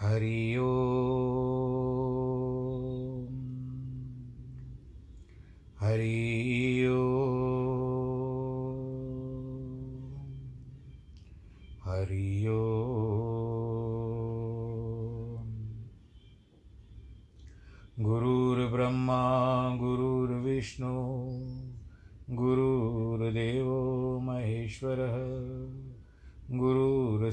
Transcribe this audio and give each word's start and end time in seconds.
हरि 0.00 0.56
ओ 0.56 0.68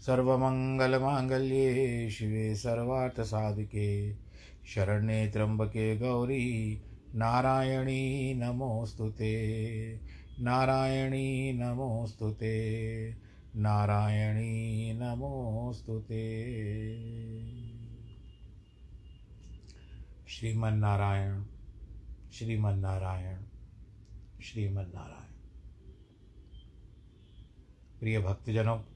सर्वमङ्गलमाङ्गल्ये 0.00 2.10
शिवे 2.10 2.54
सर्वार्थसाधिके 2.54 4.14
शरण्ये 4.66 5.30
त्र्यम्बके 5.30 5.96
गौरी, 5.96 6.82
नारायणी 7.14 8.34
नमोऽस्तु 8.34 9.10
ते। 9.10 10.00
नारायणी 10.40 11.52
नमोऽस्तु 11.52 12.30
ते। 12.30 13.14
नारायणी 13.56 14.94
नमोऽस्तु 14.94 16.00
ते। 16.00 16.54
श्रीमन्नारायण 20.26 21.44
श्रीमन्नारायण 22.32 23.36
श्रीमन्नारायण। 24.42 25.34
प्रिय 28.00 28.20
भक्तजनों 28.20 28.93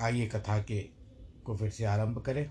आइए 0.00 0.26
कथा 0.26 0.62
के 0.62 0.80
को 1.44 1.56
फिर 1.56 1.70
से 1.70 1.84
आरंभ 1.84 2.22
करें। 2.22 2.50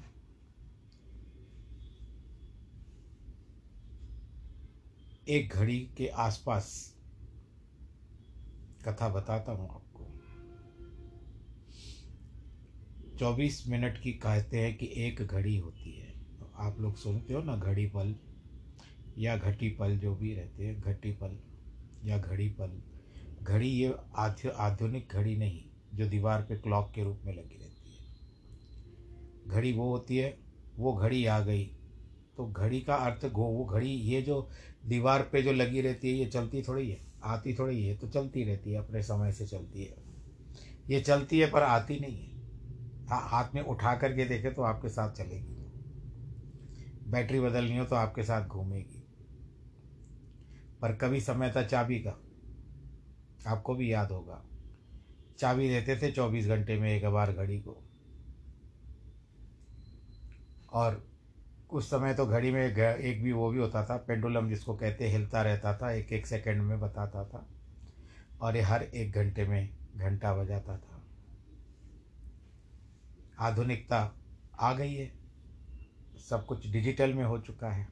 एक 5.27 5.49
घड़ी 5.49 5.79
के 5.97 6.07
आसपास 6.07 6.95
कथा 8.87 9.09
बताता 9.09 9.51
हूँ 9.51 9.69
आपको। 9.69 10.05
चौबीस 13.19 13.67
मिनट 13.67 14.01
की 14.01 14.11
कहते 14.13 14.59
हैं 14.59 14.77
कि 14.77 14.93
एक 14.97 15.21
घड़ी 15.21 15.57
होती 15.57 15.91
है। 15.91 16.15
तो 16.39 16.51
आप 16.55 16.79
लोग 16.79 16.95
सुनते 16.95 17.33
हो 17.33 17.41
ना, 17.41 17.55
घड़ी 17.55 17.85
पल 17.85 18.15
या 19.17 19.37
घटी 19.37 19.69
पल 19.69 19.97
जो 19.97 20.15
भी 20.15 20.33
रहते 20.33 20.65
हैं, 20.65 20.81
घटी 20.81 21.11
पल 21.11 21.39
या 22.03 22.17
घड़ी 22.17 22.49
पल। 22.49 22.81
घड़ी 23.43 23.69
ये 23.69 23.95
आधुनिक 24.55 25.07
घड़ी 25.11 25.37
नहीं 25.37 25.74
जो 25.95 26.09
दीवार 26.09 26.41
पे 26.41 26.57
क्लॉक 26.57 26.91
के 26.95 27.03
रूप 27.03 27.21
में 27.25 27.33
लगी 27.33 27.57
रहती 27.57 27.95
है। 27.95 28.05
घड़ी 29.47 29.73
वो 29.73 29.89
होती 29.89 30.17
है, 30.17 30.37
वो 30.75 30.93
घड़ी 30.93 31.25
आ 31.25 31.39
गई। 31.39 31.65
तो 32.37 32.45
घड़ी 32.45 32.81
का 32.81 32.95
अर्थ 32.95 33.31
गो, 33.31 33.43
वो 33.43 33.65
घड़ी, 33.65 33.89
ये 33.89 34.21
जो 34.21 34.49
दीवार 34.85 35.21
पे 35.21 35.41
जो 35.41 35.51
लगी 35.51 35.81
रहती 35.81 36.09
है, 36.09 36.15
ये 36.15 36.25
चलती 36.25 36.61
थोड़ी 36.61 36.89
है, 36.89 37.07
आती 37.23 37.53
थोड़ी 37.53 37.85
है 37.85 37.97
तो 37.97 38.07
चलती 38.07 38.43
रहती 38.43 38.71
है, 38.71 38.77
अपने 38.77 39.03
समय 39.03 39.31
से 39.31 39.47
चलती 39.47 39.83
है। 39.83 39.95
ये 40.89 41.01
चलती 41.01 41.39
है 41.39 41.51
पर 41.51 41.63
आती 41.63 41.99
नहीं 41.99 42.17
है। 42.17 42.35
हाँ 43.07 43.29
हाथ 43.29 43.55
में 43.55 43.61
उठा 43.61 43.95
करके 43.95 44.25
देखे 44.25 44.51
तो 44.51 44.61
आपके 44.61 44.89
साथ 44.89 45.11
चलेगी। 45.11 45.55
बैटरी 47.11 47.39
बदलनी 47.39 47.77
हो 47.77 47.85
तो 47.85 47.95
आपके 47.95 48.23
साथ 48.23 48.47
घूमेगी। 48.47 49.01
पर 50.81 50.95
कभी 50.95 51.21
समय 51.21 51.53
था 51.55 51.63
चाबी 51.63 51.99
का, 52.07 52.19
आपको 53.47 53.75
भी 53.75 53.93
याद 53.93 54.11
होगा। 54.11 54.45
चाबी 55.39 55.69
देते 55.69 55.97
थे 55.97 56.11
चौबीस 56.11 56.47
घंटे 56.47 56.79
में 56.79 56.97
एक 56.97 57.05
बार 57.05 57.31
घड़ी 57.31 57.59
को। 57.59 57.83
और 60.73 61.07
कुछ 61.69 61.85
समय 61.85 62.13
तो 62.13 62.25
घड़ी 62.25 62.51
में 62.51 62.75
एक 62.77 63.23
भी 63.23 63.31
वो 63.31 63.51
भी 63.51 63.59
होता 63.59 63.85
था, 63.85 63.97
पेंडुलम 63.97 64.49
जिसको 64.49 64.75
कहते 64.75 65.07
हिलता 65.07 65.41
रहता 65.41 65.77
था, 65.77 65.91
एक 65.91 66.13
एक 66.13 66.27
सेकंड 66.27 66.61
में 66.61 66.79
बताता 66.79 67.25
था। 67.25 67.49
और 68.41 68.55
ये 68.55 68.61
हर 68.61 68.83
एक 68.83 69.11
घंटे 69.11 69.47
में 69.47 69.69
घंटा 69.95 70.33
बजाता 70.33 70.77
था। 70.77 71.01
आधुनिकता 73.39 74.15
आ 74.59 74.73
गई 74.73 74.93
है। 74.93 75.11
सब 76.29 76.45
कुछ 76.45 76.67
डिजिटल 76.67 77.13
में 77.13 77.23
हो 77.23 77.39
चुका 77.39 77.69
है। 77.69 77.87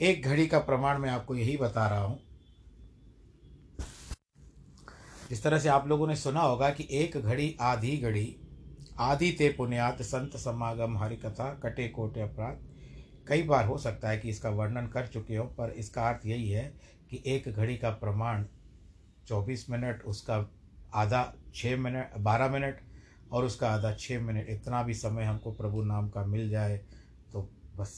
एक 0.00 0.22
घड़ी 0.22 0.46
का 0.46 0.58
प्रमाण 0.58 0.98
मैं 0.98 1.10
आपको 1.10 1.36
यही 1.36 1.56
बता 1.56 1.86
रहा 1.86 2.00
हूँ 2.00 2.29
इस 5.30 5.42
तरह 5.42 5.58
से 5.58 5.68
आप 5.68 5.88
लोगों 5.88 6.06
ने 6.06 6.16
सुना 6.16 6.40
होगा 6.40 6.70
कि 6.70 6.86
एक 6.92 7.16
घड़ी, 7.16 7.56
आधी 7.60 7.96
घड़ी 7.96 8.36
आदि 9.00 9.30
ते 9.32 9.48
पुण्यात, 9.48 10.02
संत 10.02 10.36
समागम 10.36 10.96
हरि 10.98 11.16
कथा 11.16 11.48
कटे 11.62 11.88
कोटे 11.88 12.20
अपराध। 12.20 12.58
कई 13.28 13.42
बार 13.42 13.66
हो 13.66 13.76
सकता 13.78 14.08
है 14.08 14.18
कि 14.18 14.28
इसका 14.28 14.50
वर्णन 14.50 14.86
कर 14.86 15.06
चुके 15.06 15.36
हो, 15.36 15.44
पर 15.46 15.70
इसका 15.72 16.08
अर्थ 16.08 16.26
यही 16.26 16.48
है 16.50 16.64
कि 17.10 17.22
एक 17.26 17.48
घड़ी 17.48 17.76
का 17.76 17.90
प्रमाण 17.92 18.44
चौबीस 19.28 19.68
मिनट, 19.70 20.02
उसका 20.02 20.46
आधा 20.94 21.22
छः 21.54 21.76
मिनट, 21.76 22.16
बारह 22.18 22.48
मिनट, 22.48 22.80
और 23.32 23.44
उसका 23.44 23.70
आधा 23.70 23.94
छः 23.94 24.20
मिनट। 24.20 24.48
इतना 24.50 24.82
भी 24.82 24.94
समय 24.94 25.24
हमको 25.24 25.52
प्रभु 25.52 25.82
नाम 25.84 26.08
का 26.08 26.24
मिल 26.26 26.48
जाए 26.50 26.76
तो 27.32 27.48
बस 27.76 27.92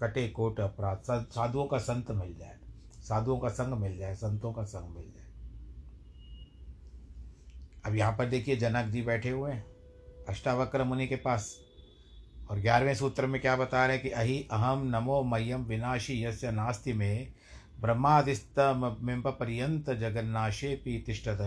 कटे 0.00 0.28
कोट 0.28 0.60
अपराध। 0.60 1.02
साधुओं 1.30 1.66
का 1.66 1.78
संत 1.80 2.10
मिल 2.12 2.34
जाए, 2.36 2.56
साधुओं 3.00 3.38
का 3.38 3.48
संग 3.50 3.80
मिल 3.80 3.96
जाए, 3.98 4.14
संतों 4.16 4.52
का 4.52 4.64
संग 4.64 4.94
मिल 4.96 5.04
जाए। 5.04 5.23
अब 7.86 7.96
यहाँ 7.96 8.12
पर 8.12 8.26
देखिए 8.26 8.56
जनक 8.56 8.86
जी 8.86 9.02
बैठे 9.02 9.30
हुए 9.30 9.52
हैं, 9.52 9.64
अष्टावक्र 10.28 10.84
मुनि 10.84 11.06
के 11.06 11.16
पास। 11.16 11.54
और 12.50 12.58
ग्यारहवें 12.60 12.94
सूत्र 12.94 13.26
में 13.26 13.40
क्या 13.40 13.56
बता 13.56 13.84
रहे 13.86 13.96
हैं 13.96 14.02
कि 14.02 14.10
अहि 14.12 14.38
अहम 14.52 14.82
नमो 14.86 15.22
मयम 15.24 15.64
विनाशी 15.64 16.22
यस्य 16.24 16.50
नास्ति 16.50 16.92
में 16.92 17.32
ब्रह्मादिस्तमिम्ब 17.80 19.28
पर्यंत 19.30 19.90
जगन्नाशे 19.90 20.74
पी 20.74 20.98
तिष्ठत। 20.98 21.38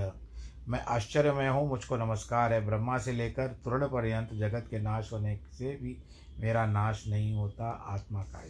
मैं 0.67 0.79
आश्चर्य 0.85 1.31
में 1.31 1.49
हूँ, 1.49 1.67
मुझको 1.69 1.97
नमस्कार 1.97 2.53
है। 2.53 2.65
ब्रह्मा 2.65 2.97
से 2.97 3.11
लेकर 3.11 3.47
तुरण 3.63 3.85
पर्यंत 3.87 4.33
जगत 4.33 4.67
के 4.71 4.79
नाश 4.79 5.11
होने 5.13 5.35
से 5.53 5.75
भी 5.75 5.97
मेरा 6.39 6.65
नाश 6.65 7.03
नहीं 7.07 7.33
होता, 7.33 7.69
आत्मा 7.87 8.23
का 8.23 8.43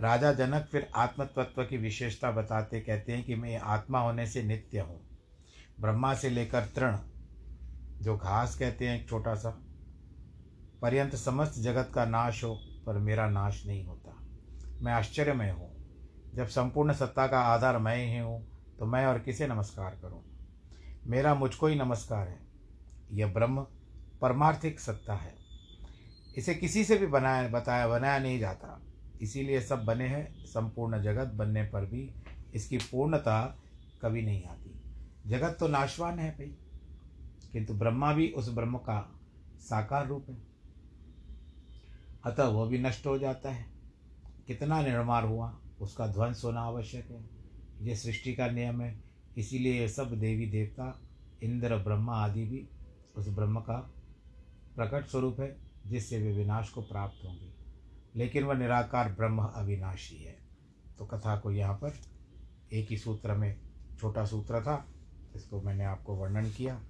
राजा 0.00 0.32
जनक 0.32 0.68
फिर 0.72 0.88
आत्मतत्व 0.96 1.62
की 1.64 1.76
विशेषता 1.76 2.30
बताते, 2.30 2.80
कहते 2.80 3.12
हैं 3.12 3.24
कि 3.24 3.34
मैं 3.34 3.58
आत्मा 3.58 4.00
होने 4.00 4.26
से 4.26 4.42
नित्य 4.42 4.80
हूँ। 4.80 5.00
ब्रह्मा 5.80 6.14
से 6.14 6.30
लेकर 6.30 6.60
तृण, 6.60 6.98
जो 8.02 8.16
घास 8.16 8.56
कहते 8.58 8.88
हैं 8.88 9.00
एक 9.00 9.08
छोटा 9.08 9.34
सा, 9.34 9.50
पर्यंत 10.82 11.14
समस्त 11.14 11.54
जगत 11.58 11.90
का 11.94 12.04
नाश 12.04 12.44
हो, 12.44 12.60
पर 12.86 12.98
मेरा 12.98 13.30
नाश 13.30 13.66
नहीं 13.66 13.84
होता। 13.84 14.16
मैं 14.82 14.92
आश्चर्यमय 14.92 15.50
हूँ। 15.50 15.74
जब 16.34 16.46
संपूर्ण 16.46 16.92
सत्ता 16.92 17.26
का 17.26 17.40
आधार 17.40 17.78
मैं 17.78 17.96
ही 17.96 18.18
हूँ 18.18 18.46
तो 18.78 18.86
मैं 18.86 19.06
और 19.06 19.18
किसे 19.18 19.46
नमस्कार 19.46 19.98
करूँ? 20.02 20.22
मेरा 21.06 21.34
मुझको 21.34 21.66
ही 21.66 21.74
नमस्कार 21.74 22.28
है। 22.28 22.38
यह 23.12 23.26
ब्रह्म 23.26 23.66
परमार्थिक 24.22 24.80
सत्ता 24.80 25.14
है। 25.14 25.34
इसे 26.36 26.54
किसी 26.54 26.84
से 26.84 26.98
भी 26.98 27.06
बनाया, 27.06 27.48
बताया, 27.48 27.88
बनाया 27.88 28.18
नहीं 28.18 28.38
जाता। 28.38 28.82
इसीलिए 29.22 29.60
सब 29.60 29.84
बने 29.84 30.08
हैं, 30.08 30.44
संपूर्ण 30.44 31.02
जगत 31.02 31.26
बनने 31.26 31.62
पर 31.62 31.86
भी 31.86 32.14
इसकी 32.54 32.78
पूर्णता 32.78 33.58
कभी 34.02 34.22
नहीं 34.22 34.44
आती। 34.44 34.73
जगत 35.26 35.56
तो 35.60 35.68
नाशवान 35.68 36.18
है 36.18 36.30
भाई। 36.30 36.56
किंतु 37.52 37.74
ब्रह्मा 37.74 38.12
भी 38.12 38.30
उस 38.30 38.48
ब्रह्म 38.48 38.78
का 38.78 39.20
साकार 39.58 40.06
रूप 40.06 40.26
है। 40.30 40.38
अतः 42.24 42.44
वह 42.44 42.68
भी 42.68 42.78
नष्ट 42.78 43.06
हो 43.06 43.18
जाता 43.18 43.50
है। 43.50 43.66
कितना 44.46 44.82
निर्माण 44.82 45.24
हुआ, 45.24 45.60
उसका 45.80 46.06
ध्वंस 46.06 46.42
होना 46.44 46.60
आवश्यक 46.60 47.10
है। 47.10 47.24
ये 47.80 47.96
सृष्टि 47.96 48.34
का 48.34 48.46
नियम 48.46 48.80
है, 48.80 49.04
इसीलिए 49.36 49.88
सब 49.88 50.18
देवी, 50.20 50.46
देवता, 50.46 51.00
इंद्र, 51.42 51.76
ब्रह्मा 51.76 52.14
आदि 52.14 52.44
भी 52.44 52.68
उस 53.16 53.28
ब्रह्म 53.28 53.60
का 53.60 53.94
प्रकट 54.76 55.06
स्वरूप 55.06 55.40
है, 55.40 55.56
जिससे 55.86 56.18
वे 56.18 56.32
विनाश 56.32 56.68
को 56.68 56.82
प्राप्त 56.82 57.24
होंगे। 57.24 57.54
लेकिन 58.16 58.44
वह 58.44 58.54
निराकार 58.54 59.12
ब्रह्म 59.12 59.42
अविनाशी 59.42 60.16
है। 60.16 60.36
तो 60.98 61.06
कथा 61.06 61.36
को 61.36 61.52
यहाँ 61.52 61.74
पर 61.74 61.94
एक 62.72 62.88
ही 62.90 62.98
सूत्र 62.98 63.34
में 63.34 63.60
छोटा 64.00 64.24
सूत्र 64.24 64.62
था। 64.62 64.93
इसको 65.36 65.60
मैंने 65.62 65.84
आपको 65.84 66.14
वर्णन 66.14 66.50
किया। 66.50 66.80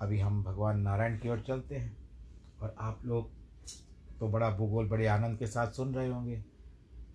अभी 0.00 0.18
हम 0.20 0.42
भगवान 0.44 0.80
नारायण 0.80 1.18
की 1.18 1.28
ओर 1.28 1.40
चलते 1.40 1.76
हैं 1.76 1.96
और 2.62 2.74
आप 2.80 3.04
लोग 3.04 3.30
तो 4.20 4.28
बड़ा 4.28 4.50
भूगोल, 4.50 4.88
बड़े 4.88 5.06
आनंद 5.06 5.38
के 5.38 5.46
साथ 5.46 5.72
सुन 5.72 5.94
रहे 5.94 6.08
होंगे। 6.08 6.44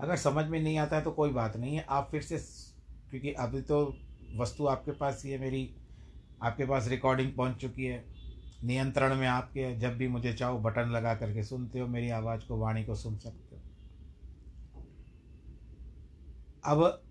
अगर 0.02 0.16
समझ 0.16 0.46
में 0.46 0.60
नहीं 0.64 0.78
आता 0.78 0.96
है 0.96 1.02
तो 1.02 1.12
कोई 1.12 1.30
बात 1.30 1.58
नहीं 1.58 1.76
है। 1.76 1.86
आप 1.90 2.08
फिर 2.12 2.22
से 2.22 2.38
क्योंकि 3.10 3.34
अभी 3.34 3.62
तो 3.62 3.98
वस्तु 4.36 4.66
आपके 4.68 4.92
पास 4.92 5.22
ही 5.26 5.32
है, 5.32 5.40
मेरी 5.40 5.76
आपके 6.44 6.66
पास 6.66 6.88
रिकॉर्डिंग 6.88 7.32
पहुँच 7.34 7.56
चुकी 7.56 7.86
है। 7.86 8.04
नियंत्रण 8.64 9.16
में 9.16 9.28
आपके 9.28 9.64
है। 9.66 9.80
जब 9.80 9.98
भी 9.98 10.08
मुझे 10.08 10.34
चाहो 10.34 10.60
बटन 10.60 10.90
लगा 10.90 11.16
करके 11.16 11.44
सुनते 11.44 11.80
हो, 11.80 11.88
मेरी 11.88 12.10
आवाज़ 12.10 12.42
को, 12.48 12.58
वाणी 12.58 12.84
को 12.84 12.96
सुन 12.96 13.18
सकते 13.18 13.56
हो। 13.56 13.62
अब 16.66 17.04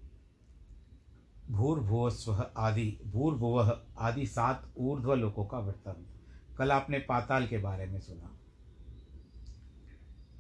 भूर्भुवस्व 1.50 2.50
आदि, 2.56 3.00
भूर्भुव 3.06 3.80
आदि 3.98 4.26
सात 4.26 4.72
ऊर्ध्व 4.76 5.14
लोकों 5.14 5.46
का 5.46 5.58
वृत्तांत 5.58 6.06
कल 6.58 6.72
आपने 6.72 6.98
पाताल 6.98 7.46
के 7.46 7.58
बारे 7.58 7.86
में 7.86 8.00
सुना। 8.00 8.32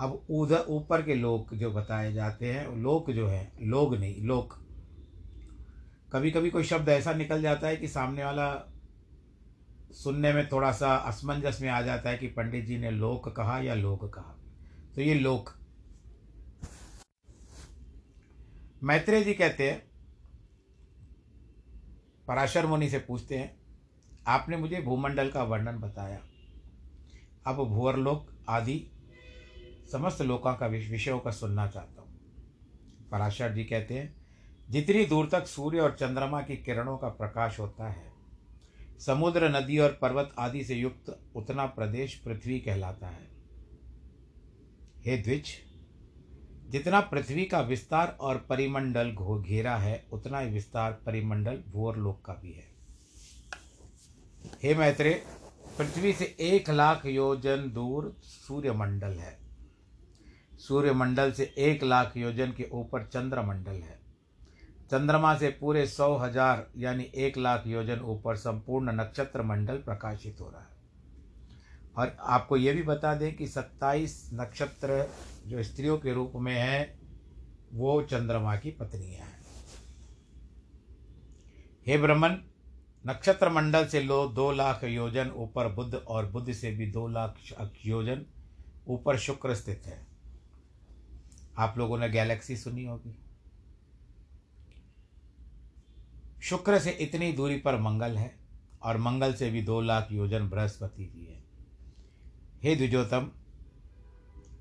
अब 0.00 0.26
उधर 0.30 0.64
ऊपर 0.68 1.02
के 1.02 1.14
लोक 1.14 1.54
जो 1.54 1.70
बताए 1.70 2.12
जाते 2.12 2.52
हैं, 2.52 2.76
लोक 2.76 3.10
जो 3.10 3.28
है, 3.28 3.52
लोग 3.62 3.96
नहीं, 3.96 4.22
लोक। 4.22 4.54
कभी 6.12 6.30
कभी 6.30 6.50
कोई 6.50 6.62
शब्द 6.62 6.88
ऐसा 6.88 7.12
निकल 7.12 7.42
जाता 7.42 7.66
है 7.66 7.76
कि 7.76 7.88
सामने 7.88 8.24
वाला 8.24 8.72
सुनने 9.90 10.32
में 10.32 10.48
थोड़ा 10.48 10.72
सा 10.72 10.96
असमंजस 10.96 11.58
में 11.62 11.68
आ 11.68 11.82
जाता 11.82 12.10
है 12.10 12.18
कि 12.18 12.26
पंडित 12.26 12.64
जी 12.64 12.78
ने 12.78 12.90
लोक 12.90 13.36
कहा 13.36 13.58
या 13.58 13.74
लोक 13.74 14.14
कहा। 14.14 14.38
तो 14.94 15.00
ये 15.00 15.14
लोक। 15.14 15.50
मैत्रेय 18.84 19.24
जी 19.24 19.34
कहते 19.34 19.70
हैं 19.70 19.95
पराशर 22.28 22.66
मुनि 22.66 22.88
से 22.88 22.98
पूछते 22.98 23.36
हैं, 23.38 23.54
आपने 24.26 24.56
मुझे 24.56 24.80
भूमंडल 24.82 25.30
का 25.30 25.42
वर्णन 25.42 25.78
बताया। 25.78 26.20
अब 27.46 27.56
भूअरलोक 27.64 28.26
आदि 28.48 28.82
समस्त 29.92 30.22
लोकों 30.22 30.54
का 30.54 30.66
विषयों 30.66 31.18
का 31.18 31.30
सुनना 31.30 31.66
चाहता 31.66 32.02
हूँ। 32.02 33.08
पराशर 33.10 33.52
जी 33.52 33.64
कहते 33.64 33.94
हैं, 33.94 34.14
जितनी 34.70 35.04
दूर 35.04 35.28
तक 35.32 35.46
सूर्य 35.46 35.80
और 35.80 35.96
चंद्रमा 36.00 36.40
की 36.42 36.56
किरणों 36.56 36.96
का 36.98 37.08
प्रकाश 37.08 37.58
होता 37.60 37.88
है, 37.88 38.12
समुद्र, 38.98 39.48
नदी 39.48 39.78
और 39.78 39.98
पर्वत 40.02 40.34
आदि 40.38 40.64
से 40.64 40.74
युक्त 40.74 41.18
उतना 41.36 41.66
प्रदेश 41.66 42.14
पृथ्वी 42.14 42.58
कहलाता 42.60 43.08
है। 43.08 43.28
हे 45.00 45.16
द्विज 45.16 45.52
जितना 46.70 47.00
पृथ्वी 47.00 47.44
का 47.44 47.60
विस्तार 47.60 48.16
और 48.20 48.36
परिमंडल 48.48 49.10
घेरा 49.40 49.76
है, 49.76 50.04
उतना 50.12 50.38
ही 50.38 50.50
विस्तार, 50.50 50.92
परिमंडल 51.06 51.62
भूअरलोक 51.68 52.24
का 52.24 52.32
भी 52.32 52.52
है। 52.52 52.64
हे 54.62 54.74
मैत्रे 54.74 55.22
पृथ्वी 55.78 56.12
से 56.12 56.24
एक 56.40 56.70
लाख 56.70 57.06
योजन 57.06 57.70
दूर 57.74 58.14
सूर्यमंडल 58.22 59.12
है। 59.12 59.36
सूर्यमंडल 60.58 61.32
से 61.32 61.52
एक 61.58 61.84
लाख 61.84 62.16
योजन 62.16 62.52
के 62.52 62.68
ऊपर 62.72 63.04
चंद्रमंडल 63.04 63.72
है। 63.72 63.98
चंद्रमा 64.90 65.34
से 65.38 65.48
पूरे 65.60 65.86
सौ 65.86 66.14
हज़ार, 66.16 66.66
यानी 66.76 67.10
एक 67.14 67.38
लाख 67.38 67.66
योजन 67.66 68.00
ऊपर 68.00 68.36
संपूर्ण 68.36 68.92
नक्षत्र 68.92 69.42
मंडल 69.42 69.76
प्रकाशित 69.76 70.40
हो 70.40 70.48
रहा 70.50 70.60
है। 70.60 70.74
और 71.96 72.16
आपको 72.20 72.56
ये 72.56 72.72
भी 72.72 72.82
बता 72.82 73.14
दें 73.14 73.34
कि 73.36 73.46
सत्ताईस 73.46 74.30
नक्षत्र 74.34 75.02
जो 75.46 75.62
स्त्रियों 75.62 75.98
के 75.98 76.12
रूप 76.12 76.32
में 76.36 76.54
है, 76.54 76.98
वो 77.72 78.02
चंद्रमा 78.02 78.56
की 78.56 78.70
पत्नियाँ 78.70 79.26
हैं। 79.26 79.44
हे 81.86 81.98
ब्रह्मन 81.98 82.44
नक्षत्र 83.06 83.50
मंडल 83.50 83.86
से 83.86 84.00
लो 84.00 84.28
दो 84.28 84.52
लाख 84.52 84.84
योजन, 84.84 85.30
ऊपर 85.30 85.68
बुद्ध 85.68 85.94
और 85.94 86.26
बुद्ध 86.26 86.52
से 86.52 86.70
भी 86.70 86.90
दो 86.90 87.08
लाख 87.08 87.36
योजन, 87.86 88.26
ऊपर 88.88 89.18
शुक्र 89.18 89.54
स्थित 89.54 89.82
है। 89.86 90.06
आप 91.58 91.78
लोगों 91.78 91.98
ने 91.98 92.08
गैलेक्सी 92.08 92.56
सुनी 92.56 92.84
होगी। 92.84 93.18
शुक्र 96.42 96.78
से 96.78 96.90
इतनी 96.90 97.32
दूरी 97.32 97.56
पर 97.56 97.80
मंगल 97.80 98.16
है 98.16 98.38
और 98.82 98.96
मंगल 98.96 99.34
से 99.34 99.50
भी 99.50 99.62
दो 99.62 99.80
लाख 99.80 100.08
योजन 100.12 100.48
बृहस्पति 100.48 101.04
जी 101.04 101.24
है। 101.24 101.44
हे 102.62 102.76
द्विजोतम 102.76 103.30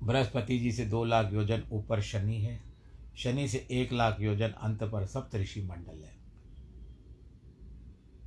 बृहस्पति 0.02 0.58
जी 0.58 0.72
से 0.72 0.84
दो 0.84 1.04
लाख 1.04 1.32
योजन 1.32 1.62
ऊपर 1.72 2.00
शनि 2.00 2.36
है। 2.36 2.60
शनि 3.16 3.48
से 3.48 3.66
एक 3.70 3.92
लाख 3.92 4.20
योजन 4.20 4.48
अंत 4.48 4.82
पर 4.82 5.06
सप्तऋषि 5.06 5.62
मंडल 5.62 6.02
है। 6.04 6.14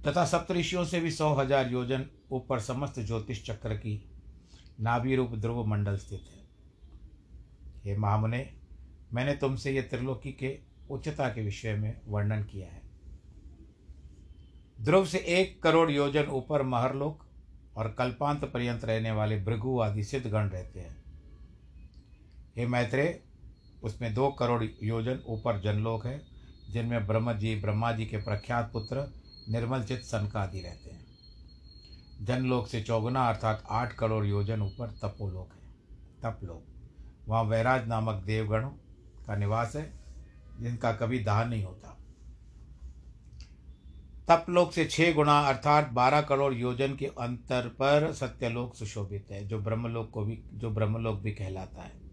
तथा 0.07 0.25
सप्तऋषियों 0.25 0.85
से 0.85 0.99
भी 0.99 1.11
सौ 1.11 1.33
हज़ार 1.33 1.71
योजन 1.71 2.05
ऊपर 2.31 2.59
समस्त 2.59 2.99
ज्योतिष 2.99 3.43
चक्र 3.45 3.75
की 3.75 4.01
नाभि 4.79 5.15
रूप 5.15 5.35
ध्रुव 5.35 5.65
मंडल 5.65 5.97
स्थित 5.97 6.23
है। 6.23 6.47
हे 7.83 7.97
महामुने, 7.97 8.49
मैंने 9.13 9.33
तुमसे 9.33 9.71
ये 9.71 9.81
त्रिलोकी 9.81 10.31
के 10.31 10.57
उच्चता 10.91 11.29
के 11.29 11.41
विषय 11.41 11.73
में 11.73 12.01
वर्णन 12.07 12.43
किया 12.43 12.67
है। 12.67 12.81
ध्रुव 14.79 15.05
से 15.05 15.17
एक 15.17 15.61
करोड़ 15.63 15.89
योजन 15.91 16.27
ऊपर 16.31 16.63
महरलोक 16.63 17.25
और 17.77 17.91
कल्पांत 17.91 18.45
पर्यंत 18.45 18.85
रहने 18.85 19.11
वाले 19.11 19.39
भृगु 19.39 19.79
आदि 19.79 20.03
सिद्धगण 20.03 20.49
रहते 20.49 20.79
हैं। 20.79 20.98
हे 22.59 22.67
मैत्रे, 22.67 23.23
उसमें 23.83 24.13
दो 24.13 24.29
करोड़ 24.31 24.63
योजन 24.83 25.19
ऊपर 25.27 25.59
जनलोक 25.59 26.05
है, 26.05 26.21
जिनमें 26.69 27.07
ब्रह्म 27.07 27.33
जी 27.33 27.55
ब्रह्मा 27.55 27.91
जी 27.91 28.05
के 28.05 28.17
प्रख्यात 28.17 28.69
पुत्र 28.73 29.13
निर्मल 29.49 29.83
चित्त 29.83 30.03
सनकादि 30.03 30.61
रहते 30.61 30.89
हैं। 30.89 31.05
जनलोक 32.21 32.67
से 32.67 32.81
चौगुना 32.81 33.29
अर्थात 33.29 33.63
आठ 33.69 33.93
करोड़ 33.93 34.25
योजन 34.25 34.61
ऊपर 34.61 34.87
तपोलोक 34.87 35.49
है। 35.53 35.59
तपलोक, 36.23 36.65
वहाँ 37.27 37.43
वैराज 37.43 37.87
नामक 37.87 38.23
देवगणों 38.23 38.69
का 39.27 39.35
निवास 39.35 39.75
है, 39.75 39.99
जिनका 40.59 40.91
कभी 40.91 41.19
दाह 41.19 41.45
नहीं 41.45 41.63
होता। 41.63 41.97
तपलोक 44.31 44.73
से 44.73 44.85
छः 44.85 45.13
गुणा 45.13 45.39
अर्थात 45.39 45.89
बारह 45.89 46.21
करोड़ 46.21 46.53
योजन 46.53 46.95
के 46.95 47.05
अंतर 47.05 47.67
पर 47.67 48.13
सत्यलोक 48.13 48.75
सुशोभित 48.75 49.27
है, 49.31 49.47
जो 49.47 49.59
ब्रह्मलोक 49.59 50.09
को 50.09 50.23
भी, 50.23 50.43
जो 50.53 50.69
ब्रह्मलोक 50.69 51.19
भी 51.19 51.31
कहलाता 51.31 51.81
है। 51.81 52.08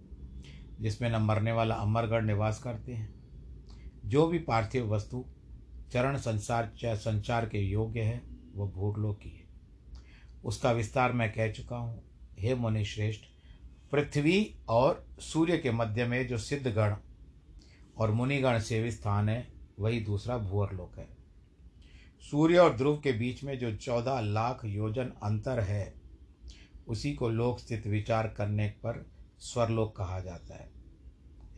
जिसमें 0.80 1.10
न 1.10 1.16
मरने 1.16 1.52
वाला 1.52 1.74
अमरगढ़ 1.74 2.22
निवास 2.22 2.62
करते 2.62 2.92
हैं। 2.92 3.14
जो 4.04 4.26
भी 4.26 4.38
पार्थिव 4.38 4.94
वस्तु 4.94 5.24
चरण 5.92 6.16
संसार 6.16 6.72
संचार 6.84 7.48
के 7.48 7.58
योग्य 7.58 8.00
है, 8.00 8.22
वह 8.54 8.70
भूतलोक 8.70 9.18
की 9.18 9.28
है। 9.28 9.46
उसका 10.44 10.72
विस्तार 10.72 11.12
मैं 11.12 11.32
कह 11.32 11.52
चुका 11.52 11.76
हूँ। 11.76 12.02
हे 12.38 12.54
मुनि 12.54 12.84
श्रेष्ठ 12.84 13.20
पृथ्वी 13.92 14.54
और 14.68 15.06
सूर्य 15.20 15.58
के 15.58 15.70
मध्य 15.70 16.04
में 16.06 16.26
जो 16.28 16.38
सिद्धगण 16.38 16.94
और 17.98 18.10
मुनिगण 18.10 18.58
सेवित 18.58 18.92
स्थान 18.92 19.28
है, 19.28 19.48
वही 19.78 20.00
दूसरा 20.00 20.38
भूअर 20.38 20.72
लोक 20.72 20.98
है। 20.98 21.08
सूर्य 22.30 22.58
और 22.58 22.76
ध्रुव 22.76 23.00
के 23.00 23.12
बीच 23.12 23.44
में 23.44 23.58
जो 23.58 23.76
चौदह 23.76 24.20
लाख 24.20 24.64
योजन 24.64 25.12
अंतर 25.22 25.60
है, 25.60 25.94
उसी 26.88 27.14
को 27.14 27.28
लोक 27.28 27.58
स्थित 27.58 27.86
विचार 27.86 28.28
करने 28.28 28.68
पर 28.68 29.15
स्वरलोक 29.38 29.96
कहा 29.96 30.20
जाता 30.20 30.54
है। 30.54 30.70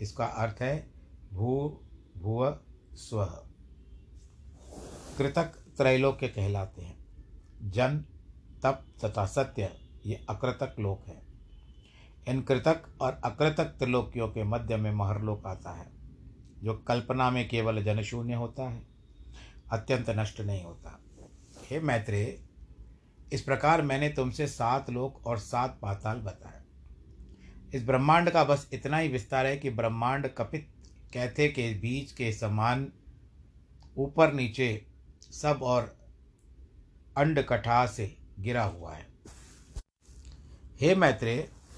इसका 0.01 0.25
अर्थ 0.25 0.57
है 0.61 0.91
भू, 1.33 1.81
भुव, 2.19 2.59
स्व। 2.95 3.25
कृतक 5.19 5.45
त्रैलोक्य 5.77 6.29
कहलाते 6.29 6.83
हैं। 6.83 6.99
जन, 7.63 8.05
तप 8.63 8.85
तथा 9.05 9.27
सत्य, 9.27 9.81
ये 10.07 10.27
अकृतक 10.31 10.77
लोक 10.81 11.09
है। 11.09 11.23
इन 12.29 12.43
कृतक 12.43 12.99
और 13.01 13.21
अकृतक 13.25 13.65
त्रिलोकियों 13.65 14.29
के 14.29 14.45
मध्य 14.45 14.77
में 14.77 14.93
महरलोक 14.93 15.47
आता 15.47 15.71
है, 15.71 15.93
जो 16.63 16.75
कल्पना 16.75 17.31
में 17.31 17.49
केवल 17.49 17.83
जनशून्य 17.83 18.35
होता 18.35 18.71
है, 18.71 18.87
अत्यंत 19.73 20.11
नष्ट 20.11 20.41
नहीं 20.41 20.65
होता। 20.65 21.01
हे 21.71 21.81
मैत्रेय, 21.81 22.43
इस 23.33 23.43
प्रकार 23.43 23.83
मैंने 23.83 24.09
तुमसे 24.09 24.47
सात 24.47 24.91
लोक 24.91 25.27
और 25.27 25.39
सात 25.39 25.79
पाताल 25.83 26.17
बताया 26.17 26.65
इस 27.75 27.85
ब्रह्मांड 27.85 28.31
का 28.31 28.45
बस 28.45 28.69
इतना 28.73 28.99
ही 28.99 29.09
विस्तार 29.09 29.47
है 29.47 29.57
कि 29.57 29.71
ब्रह्मांड 29.71 30.29
कपित 30.29 30.69
कहते 31.15 31.49
के 31.49 31.73
बीच 31.75 32.13
के 32.13 32.33
समान 32.33 32.87
ऊपर 33.97 34.33
नीचे 34.33 34.71
सब 35.33 35.61
और 35.63 35.97
अंड 37.17 37.43
कठा 37.43 37.85
से 37.87 38.17
गिरा 38.39 38.65
हुआ 38.65 38.95
है। 38.95 39.07
हे 40.81 40.95
मैत्रे 40.95 41.37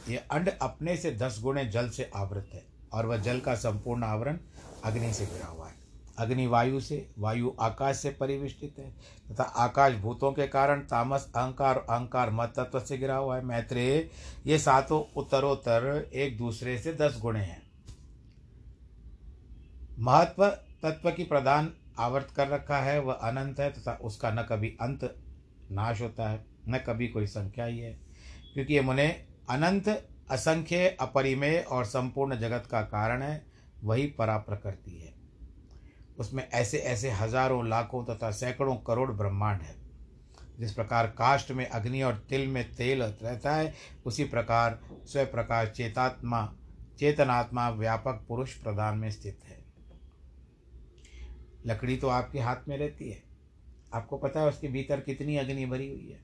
ये 0.08 0.16
अंड 0.16 0.48
अपने 0.62 0.96
से 0.96 1.10
दस 1.12 1.38
गुणे 1.42 1.64
जल 1.64 1.88
से 1.90 2.10
आवृत 2.14 2.50
है 2.54 2.64
और 2.92 3.06
वह 3.06 3.16
जल 3.16 3.40
का 3.40 3.54
संपूर्ण 3.54 4.04
आवरण 4.04 4.38
अग्नि 4.84 5.12
से 5.12 5.26
गिरा 5.26 5.46
हुआ 5.46 5.68
है। 5.68 5.74
अग्नि 6.20 6.46
वायु 6.46 6.80
से, 6.80 7.10
वायु 7.18 7.52
आकाश 7.60 7.96
से 7.96 8.10
परिविष्टित 8.10 8.74
है। 8.78 8.90
तथा 9.30 9.42
आकाश 9.42 9.92
भूतों 9.92 10.32
के 10.32 10.46
कारण 10.46 10.80
तामस, 10.80 11.32
अहंकार 11.36 11.78
अहंकार 11.78 12.30
मत 12.30 12.52
तत्व 12.56 12.80
से 12.80 12.98
गिरा 12.98 13.16
हुआ 13.16 13.36
है। 13.36 13.44
मैत्रेय, 13.44 14.10
ये 14.46 14.58
सातों 14.58 15.12
उत्तरोत्तर 15.16 16.10
एक 16.14 16.36
दूसरे 16.36 16.78
से 16.78 16.92
दस 16.92 17.18
गुणे 17.20 17.40
हैं। 17.40 17.62
महत्व 19.98 20.48
तत्व 20.82 21.10
की 21.10 21.24
प्रदान 21.24 21.74
आवर्त 21.98 22.28
कर 22.36 22.48
रखा 22.48 22.78
है, 22.78 23.00
वह 23.00 23.14
अनंत 23.14 23.60
है, 23.60 23.70
तथा 23.70 23.98
उसका 24.02 24.30
न 24.30 24.42
कभी 24.42 24.68
अंत 24.68 25.16
नाश 25.70 26.00
होता 26.00 26.30
है, 26.30 26.44
न 26.68 26.78
कभी 26.78 27.08
कोई 27.08 27.26
संख्या 27.26 27.64
ही 27.64 27.78
है। 27.78 28.00
क्योंकि 28.54 28.74
ये 28.74 28.80
मुने 28.80 29.08
अनंत, 29.50 30.08
असंख्य, 30.30 30.96
अपरिमेय 31.00 31.58
और 31.58 31.84
संपूर्ण 31.84 32.36
जगत 32.36 32.68
का 32.70 32.82
कारण 32.82 33.22
है, 33.22 33.46
वही 33.84 34.06
परा 34.06 34.38
प्रकृति 34.38 34.90
है। 34.90 35.19
उसमें 36.20 36.48
ऐसे 36.48 36.78
ऐसे 36.78 37.10
हज़ारों, 37.10 37.68
लाखों 37.68 38.04
तथा 38.04 38.30
सैकड़ों 38.30 38.76
करोड़ 38.76 39.10
ब्रह्मांड 39.10 39.62
है। 39.62 39.74
जिस 40.58 40.72
प्रकार 40.72 41.06
काष्ट 41.06 41.50
में 41.50 41.66
अग्नि 41.66 42.02
और 42.02 42.26
तिल 42.28 42.48
में 42.48 42.74
तेल 42.74 43.02
रहता 43.02 43.54
है, 43.54 43.74
उसी 44.06 44.24
प्रकार 44.24 44.80
स्वप्रकाश 45.06 45.68
चेतात्मा, 45.68 46.54
चेतनात्मा 46.98 47.70
व्यापक 47.70 48.24
पुरुष 48.28 48.54
प्रधान 48.54 48.98
में 48.98 49.10
स्थित 49.10 49.38
है। 49.44 49.58
लकड़ी 51.66 51.96
तो 51.96 52.08
आपके 52.08 52.40
हाथ 52.40 52.68
में 52.68 52.78
रहती 52.78 53.10
है। 53.10 53.22
आपको 53.94 54.18
पता 54.18 54.40
है 54.40 54.48
उसके 54.48 54.68
भीतर 54.68 55.00
कितनी 55.00 55.36
अग्नि 55.36 55.66
भरी 55.66 55.88
हुई 55.88 56.08
है? 56.08 56.20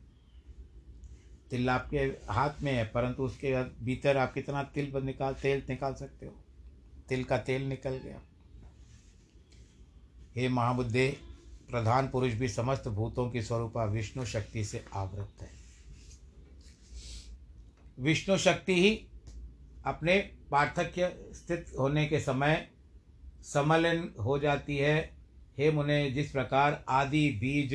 तिल 1.50 1.70
आपके 1.70 1.98
हाथ 2.30 2.62
में 2.62 2.72
है, 2.72 2.84
परंतु 2.84 3.22
उसके 3.22 3.62
भीतर 3.84 4.16
आप 4.16 4.32
कितना 4.32 4.62
तिल 4.62 4.92
निकाल, 5.04 5.34
तेल 5.34 5.62
निकाल 5.68 5.94
सकते 5.94 6.26
हो? 6.26 6.32
तिल 7.08 7.24
का 7.24 7.38
तेल 7.38 7.62
निकल 7.62 7.90
गया। 7.90 8.20
हे 10.36 10.48
महाबुद्धे, 10.48 11.08
प्रधान 11.70 12.08
पुरुष 12.08 12.32
भी 12.32 12.48
समस्त 12.48 12.88
भूतों 12.88 13.30
की 13.30 13.42
स्वरूपा 13.42 13.84
विष्णु 13.84 14.24
शक्ति 14.24 14.64
से 14.64 14.84
आवृत 14.94 15.42
है। 15.42 15.48
विष्णु 17.98 18.36
शक्ति 18.38 18.74
ही 18.74 19.06
अपने 19.86 20.18
पार्थक्य 20.50 21.30
स्थित 21.32 21.72
होने 21.78 22.06
के 22.06 22.20
समय 22.20 22.68
समलिन 23.42 24.14
हो 24.20 24.38
जाती 24.38 24.76
है। 24.76 24.98
हे 25.58 25.70
मुने, 25.70 26.10
जिस 26.10 26.30
प्रकार 26.30 26.84
आदि 26.88 27.28
बीज, 27.40 27.74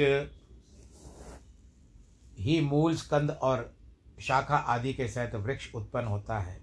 ही 2.39 2.61
मूल 2.61 2.95
स्कंद 2.95 3.31
और 3.31 3.73
शाखा 4.19 4.55
आदि 4.55 4.93
के 4.93 5.07
सहित 5.07 5.35
वृक्ष 5.35 5.75
उत्पन्न 5.75 6.07
होता 6.07 6.39
है 6.39 6.61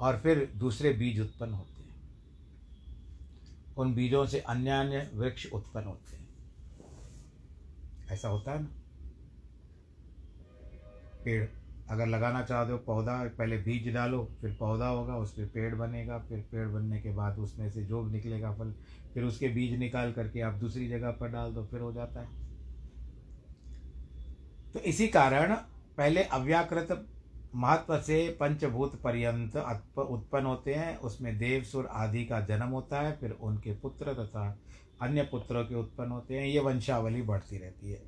और 0.00 0.18
फिर 0.18 0.52
दूसरे 0.56 0.92
बीज 0.92 1.20
उत्पन्न 1.20 1.52
होते 1.52 1.72
हैं। 1.72 1.79
उन 3.76 3.94
बीजों 3.94 4.26
से 4.26 4.40
अन्य 4.40 4.70
अन्य 4.70 5.10
वृक्ष 5.14 5.52
उत्पन्न 5.52 5.86
होते 5.86 6.16
हैं। 6.16 6.28
ऐसा 8.10 8.28
होता 8.28 8.52
है 8.52 8.62
ना? 8.62 8.68
पेड़, 11.24 11.48
अगर 11.90 12.06
लगाना 12.06 12.42
चाहते 12.42 12.72
हो 12.72 12.78
पौधा, 12.78 13.28
पहले 13.28 13.56
बीज 13.56 13.94
डालो, 13.94 14.30
फिर 14.40 14.56
पौधा 14.60 14.86
होगा 14.86 15.16
उस 15.16 15.32
पर 15.32 15.46
पेड़ 15.46 15.74
बनेगा, 15.74 16.18
फिर 16.18 16.40
पेड़ 16.40 16.68
बनने 16.68 17.00
के 17.00 17.10
बाद 17.12 17.38
उसमें 17.38 17.70
से 17.70 17.84
जो 17.84 18.06
निकलेगा 18.06 18.52
फल, 18.52 18.74
फिर 19.14 19.24
उसके 19.24 19.48
बीज 19.48 19.78
निकाल 19.78 20.12
करके 20.12 20.40
आप 20.40 20.54
दूसरी 20.54 20.88
जगह 20.88 21.10
पर 21.10 21.28
डाल 21.28 21.52
दो, 21.52 21.64
फिर 21.64 21.80
हो 21.80 21.92
जाता 21.92 22.20
है। 22.20 22.28
तो 24.72 24.80
इसी 24.80 25.08
कारण 25.08 25.54
पहले 25.96 26.22
अव्याकृत 26.22 27.06
महत्व 27.54 28.00
से 28.00 28.36
पंचभूत 28.40 29.02
पर्यंत 29.02 29.56
उत्पन्न 29.98 30.46
होते 30.46 30.74
हैं। 30.74 30.98
उसमें 30.98 31.38
देव, 31.38 31.62
सुर 31.62 31.86
आदि 31.86 32.24
का 32.24 32.40
जन्म 32.40 32.68
होता 32.68 33.00
है, 33.00 33.16
फिर 33.16 33.30
उनके 33.30 33.72
पुत्र 33.72 34.14
तथा 34.14 34.58
अन्य 35.02 35.22
पुत्रों 35.22 35.64
के 35.64 35.74
उत्पन्न 35.74 36.10
होते 36.10 36.38
हैं। 36.38 36.46
ये 36.46 36.60
वंशावली 36.60 37.22
बढ़ती 37.22 37.58
रहती 37.58 37.90
है। 37.90 38.02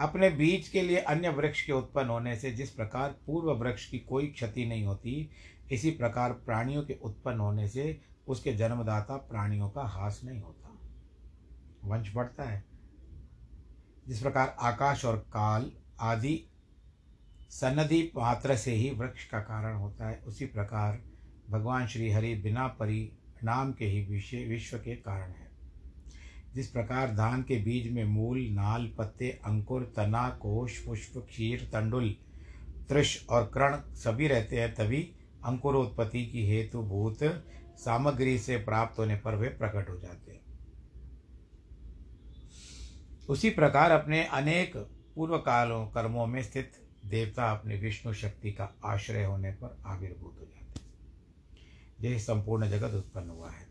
अपने 0.00 0.30
बीज 0.30 0.68
के 0.68 0.82
लिए 0.82 0.96
अन्य 0.96 1.28
वृक्ष 1.28 1.62
के 1.62 1.72
उत्पन्न 1.72 2.08
होने 2.08 2.36
से 2.36 2.50
जिस 2.50 2.70
प्रकार 2.70 3.14
पूर्व 3.26 3.52
वृक्ष 3.52 3.90
की 3.90 3.98
कोई 3.98 4.26
क्षति 4.26 4.66
नहीं 4.66 4.84
होती, 4.84 5.30
इसी 5.72 5.90
प्रकार 5.90 6.32
प्राणियों 6.32 6.82
के 6.82 6.98
उत्पन्न 7.02 7.40
होने 7.40 7.68
से 7.68 8.00
उसके 8.28 8.52
जन्मदाता 8.52 9.16
प्राणियों 9.16 9.70
का 9.70 9.82
हास 9.82 10.20
नहीं 10.24 10.40
होता। 10.40 10.78
वंश 11.84 12.14
बढ़ता 12.14 12.44
है। 12.44 12.64
जिस 14.08 14.22
प्रकार 14.22 14.56
आकाश 14.60 15.04
और 15.04 15.16
काल 15.16 15.72
आदि 16.00 16.47
सन्नति 17.50 18.12
मात्र 18.16 18.56
से 18.56 18.72
ही 18.74 18.90
वृक्ष 18.90 19.24
का 19.24 19.38
कारण 19.38 19.76
होता 19.76 20.08
है। 20.08 20.22
उसी 20.26 20.46
प्रकार 20.46 21.02
भगवान 21.50 21.86
श्री 21.86 22.10
हरि 22.10 22.34
बिना 22.34 22.66
परिणाम 22.66 23.72
के 23.72 23.86
ही 23.86 24.04
विषय 24.04 24.44
विश्व 24.44 24.78
के 24.78 24.96
कारण 24.96 25.30
है। 25.30 25.48
जिस 26.54 26.68
प्रकार 26.68 27.14
धान 27.14 27.42
के 27.42 27.56
बीज 27.56 27.92
में 27.92 28.04
मूल, 28.04 28.48
नाल, 28.50 28.92
पत्ते, 28.98 29.40
अंकुर, 29.44 29.92
तना, 29.96 30.28
कोश, 30.28 30.78
पुष्प 30.78 31.26
क्षीर 31.28 31.70
तंडुल, 31.72 32.16
त्रिश 32.88 33.26
और 33.30 33.44
कर्ण 33.44 33.94
सभी 33.94 34.28
रहते 34.28 34.60
हैं, 34.60 34.74
तभी 34.74 35.12
अंकुरोत्पत्ति 35.44 36.26
की 36.26 36.46
हेतु 36.46 36.82
भूत 36.82 37.18
सामग्री 37.76 38.38
से 38.38 38.56
प्राप्त 38.56 38.98
होने 38.98 39.16
पर 39.16 39.34
वे 39.34 39.48
प्रकट 39.48 39.90
हो 39.90 39.98
जाते 39.98 40.32
हैं। 40.32 40.40
उसी 43.28 43.50
प्रकार 43.50 43.90
अपने 43.90 44.24
अनेक 44.24 44.76
पूर्व 45.14 45.38
कालों 45.38 45.86
कर्मों 45.86 46.26
में 46.26 46.42
स्थित 46.42 46.72
देवता 47.06 47.50
अपने 47.50 47.76
विष्णु 47.76 48.14
शक्ति 48.14 48.52
का 48.52 48.76
आश्रय 48.84 49.24
होने 49.24 49.50
पर 49.50 49.82
आविर्भूत 49.86 50.36
हो 50.40 50.46
जाते 50.46 50.80
हैं। 50.80 50.94
यही 52.00 52.20
संपूर्ण 52.20 52.70
जगत 52.70 52.94
उत्पन्न 52.94 53.30
हुआ 53.30 53.50
है। 53.50 53.68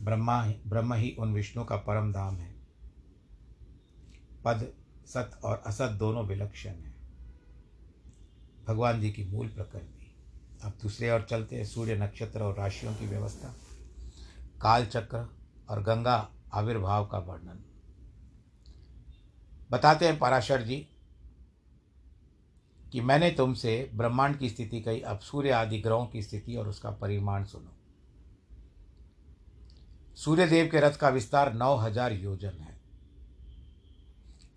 ब्रह्मा 0.00 0.44
ही, 0.44 0.54
ब्रह्म 0.66 0.94
ही 0.94 1.16
उन 1.18 1.34
विष्णु 1.34 1.64
का 1.64 1.76
परम 1.76 2.12
धाम 2.12 2.36
है। 2.36 2.54
पद, 4.44 4.72
सत 5.06 5.40
और 5.44 5.62
असत 5.66 5.88
दोनों 5.88 6.26
विलक्षण 6.26 6.70
है। 6.70 6.96
भगवान 8.68 9.00
जी 9.00 9.10
की 9.10 9.24
मूल 9.24 9.48
प्रकृति। 9.48 10.14
अब 10.64 10.72
दूसरे 10.82 11.10
और 11.10 11.26
चलते 11.30 11.56
हैं 11.56 11.64
सूर्य 11.64 11.96
नक्षत्र 11.96 12.42
और 12.42 12.56
राशियों 12.56 12.94
की 12.94 13.06
व्यवस्था। 13.06 13.54
काल 14.62 14.86
चक्र 14.86 15.36
और 15.68 15.82
गंगा 15.82 16.30
आविर्भाव 16.52 17.06
का 17.06 17.18
वर्णन। 17.18 17.64
बताते 19.70 20.08
हैं 20.08 20.18
पराशर 20.18 20.62
जी 20.62 20.88
कि 22.96 23.00
मैंने 23.00 23.30
तुमसे 23.30 23.72
ब्रह्मांड 23.94 24.36
की 24.38 24.48
स्थिति 24.48 24.80
कही, 24.80 25.00
अब 25.00 25.18
सूर्य 25.18 25.50
आदि 25.50 25.78
ग्रहों 25.78 26.06
की 26.06 26.22
स्थिति 26.22 26.54
और 26.56 26.68
उसका 26.68 26.90
परिमाण 26.90 27.44
सुनो। 27.44 27.74
सूर्य 30.14 30.46
देव 30.46 30.68
के 30.68 30.80
रथ 30.80 30.96
का 30.96 31.08
विस्तार 31.08 31.52
नौ 31.54 31.74
हज़ार 31.76 32.12
योजन 32.12 32.58
है। 32.60 32.74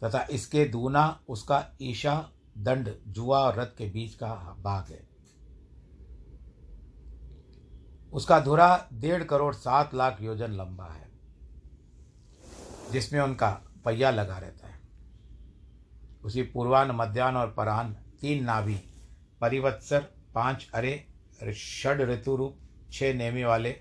तथा 0.03 0.25
इसके 0.31 0.65
दूना, 0.65 1.19
उसका 1.29 1.65
ईशा, 1.81 2.15
दंड, 2.57 2.95
जुआ 3.07 3.39
और 3.39 3.59
रथ 3.59 3.77
के 3.77 3.89
बीच 3.89 4.15
का 4.15 4.33
भाग 4.59 4.91
है। 4.91 5.07
उसका 8.13 8.39
धुरा 8.39 8.89
डेढ़ 8.93 9.23
करोड़ 9.23 9.53
सात 9.53 9.93
लाख 9.95 10.21
योजन 10.21 10.51
लंबा 10.53 10.87
है, 10.87 11.07
जिसमें 12.91 13.21
उनका 13.21 13.49
पहिया 13.85 14.11
लगा 14.11 14.37
रहता 14.37 14.67
है। 14.67 14.79
उसी 16.23 16.43
पूर्वान 16.43 16.91
मध्यान्ह 16.91 17.39
और 17.39 17.53
परान 17.53 17.97
तीन 18.21 18.43
नाभि, 18.43 18.75
परिवत्सर, 19.41 19.99
पाँच 20.35 20.69
अरे, 20.73 21.07
षड 21.53 22.01
ऋतु 22.01 22.35
रूप, 22.35 22.59
छह 22.91 23.13
नेमी 23.13 23.43
वाले, 23.43 23.71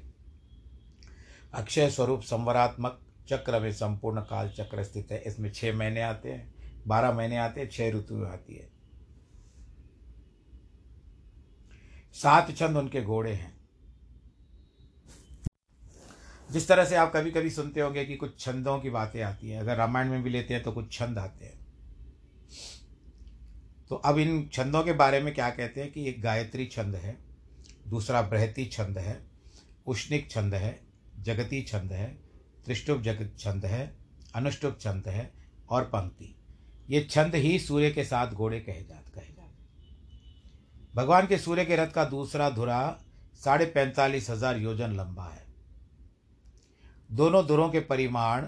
अक्षय 1.55 1.91
स्वरूप, 1.91 2.21
संवरात्मक 2.21 3.01
चक्र 3.29 3.61
में 3.61 3.73
संपूर्ण 3.73 4.21
काल 4.21 4.51
चक्र 4.51 4.85
स्थित 4.85 5.13
है। 5.13 5.19
इसमें 5.19 5.53
छह 5.53 5.73
महीने 5.73 6.03
आते 6.03 6.33
हैं, 6.33 6.55
बारह 6.87 7.13
महीने 7.13 7.37
आते 7.37 7.61
हैं, 7.61 7.69
छह 7.69 7.91
ऋतु 7.91 8.25
आती 8.25 8.57
है। 8.57 8.71
सात 12.15 12.57
छंद 12.57 12.77
उनके 12.77 13.03
घोड़े 13.03 13.33
हैं। 13.33 13.59
जिस 16.51 16.69
तरह 16.69 16.85
से 16.85 16.97
आप 16.97 17.13
कभी 17.17 17.31
कभी 17.31 17.51
सुनते 17.51 17.81
होंगे 17.81 18.05
कि 18.05 18.17
कुछ 18.17 18.41
छंदों 18.41 18.81
की 18.81 18.91
बातें 18.91 19.23
आती 19.23 19.51
हैं, 19.51 19.61
अगर 19.61 19.77
रामायण 19.77 20.09
में 20.09 20.23
भी 20.23 20.31
लेते 20.31 20.55
हैं 20.55 20.63
तो 20.63 20.73
कुछ 20.73 20.93
छंद 20.93 21.19
आते 21.19 21.45
हैं। 21.45 21.58
तो 23.91 23.97
अब 23.97 24.19
इन 24.19 24.49
छंदों 24.53 24.83
के 24.83 24.93
बारे 24.93 25.21
में 25.21 25.33
क्या 25.35 25.49
कहते 25.51 25.81
हैं 25.81 25.91
कि 25.93 26.09
एक 26.09 26.21
गायत्री 26.23 26.67
छंद 26.67 26.95
है, 26.95 27.17
दूसरा 27.89 28.23
बृहती 28.23 28.65
छंद 28.67 28.99
है, 28.99 29.21
उष्णिक 29.87 30.31
छंद 30.31 30.55
है, 30.55 30.79
जगती 31.19 31.63
छंद 31.63 31.93
है, 31.93 32.07
त्रिष्टुप 32.65 33.01
जगत 33.03 33.35
छंद 33.39 33.65
है, 33.65 33.97
अनुष्टुप 34.35 34.79
छंद 34.81 35.09
है 35.09 35.31
और 35.69 35.85
पंक्ति। 35.85 36.35
ये 36.91 37.01
छंद 37.11 37.35
ही 37.35 37.59
सूर्य 37.59 37.91
के 37.91 38.05
साथ 38.05 38.33
घोड़े 38.33 38.61
कहे 38.61 38.83
जाते 38.83 39.11
कहे 39.11 39.27
जाते 39.27 40.97
भगवान 40.97 41.27
के 41.27 41.39
सूर्य 41.39 41.65
के 41.65 41.77
रथ 41.77 41.93
का 41.93 42.05
दूसरा 42.05 42.49
धुरा 42.51 42.81
साढ़े 43.41 43.67
पैंतालीस 43.67 44.31
हज़ार 44.31 44.57
योजन 44.57 44.93
लंबा 44.93 45.25
है। 45.25 45.47
दोनों 47.11 47.47
धुरों 47.47 47.69
के 47.71 47.81
परिमाण 47.81 48.47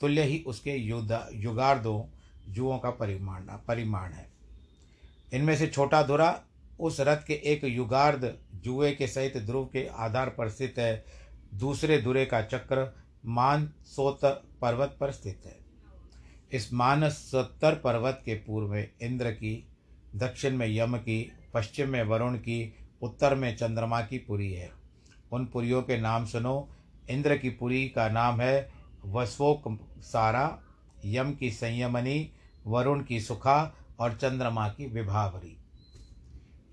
तुल्य 0.00 0.22
ही 0.22 0.42
उसके 0.46 0.72
युद्ध, 0.72 1.28
युगार्धों, 1.34 2.02
जुओं 2.48 2.78
का 2.78 2.90
परिमाण 2.90 3.42
परिमाण 3.68 4.12
है। 4.12 4.31
इनमें 5.32 5.56
से 5.56 5.66
छोटा 5.66 6.02
धुरा 6.02 6.42
उस 6.80 7.00
रथ 7.00 7.16
के 7.16 7.34
एक 7.34 7.64
युगार्ध 7.64 8.38
जुए 8.54 8.92
के 8.92 9.06
सहित 9.06 9.36
ध्रुव 9.36 9.64
के 9.64 9.86
आधार 9.86 10.28
पर 10.28 10.48
स्थित 10.48 10.74
है। 10.78 11.04
दूसरे 11.54 12.02
धुरे 12.02 12.24
का 12.26 12.42
चक्र 12.42 12.96
मानसोत्तर 13.26 14.30
पर्वत 14.60 14.96
पर 15.00 15.10
स्थित 15.10 15.42
है। 15.46 15.58
इस 16.52 16.72
मानसोत्तर 16.72 17.74
पर्वत 17.74 18.22
के 18.24 18.34
पूर्व 18.34 18.68
में 18.68 18.90
इंद्र 19.02 19.30
की, 19.30 19.68
दक्षिण 20.16 20.56
में 20.56 20.66
यम 20.68 20.96
की, 20.96 21.32
पश्चिम 21.54 21.88
में 21.88 22.02
वरुण 22.02 22.36
की, 22.36 22.74
उत्तर 23.02 23.34
में 23.34 23.56
चंद्रमा 23.56 24.00
की 24.00 24.18
पुरी 24.18 24.52
है। 24.52 24.70
उन 25.32 25.46
पुरियों 25.46 25.82
के 25.82 26.00
नाम 26.00 26.26
सुनो। 26.26 26.68
इंद्र 27.10 27.36
की 27.36 27.50
पुरी 27.50 27.88
का 27.88 28.08
नाम 28.08 28.40
है 28.40 28.72
वस्वोक 29.06 29.78
सारा 29.98 30.62
यम 31.04 31.32
की 31.32 31.50
संयमनी, 31.50 32.32
वरुण 32.66 33.04
की 33.04 33.20
सुखा 33.20 33.76
और 34.02 34.12
चंद्रमा 34.12 34.68
की 34.68 34.86
विभावरी। 34.86 35.56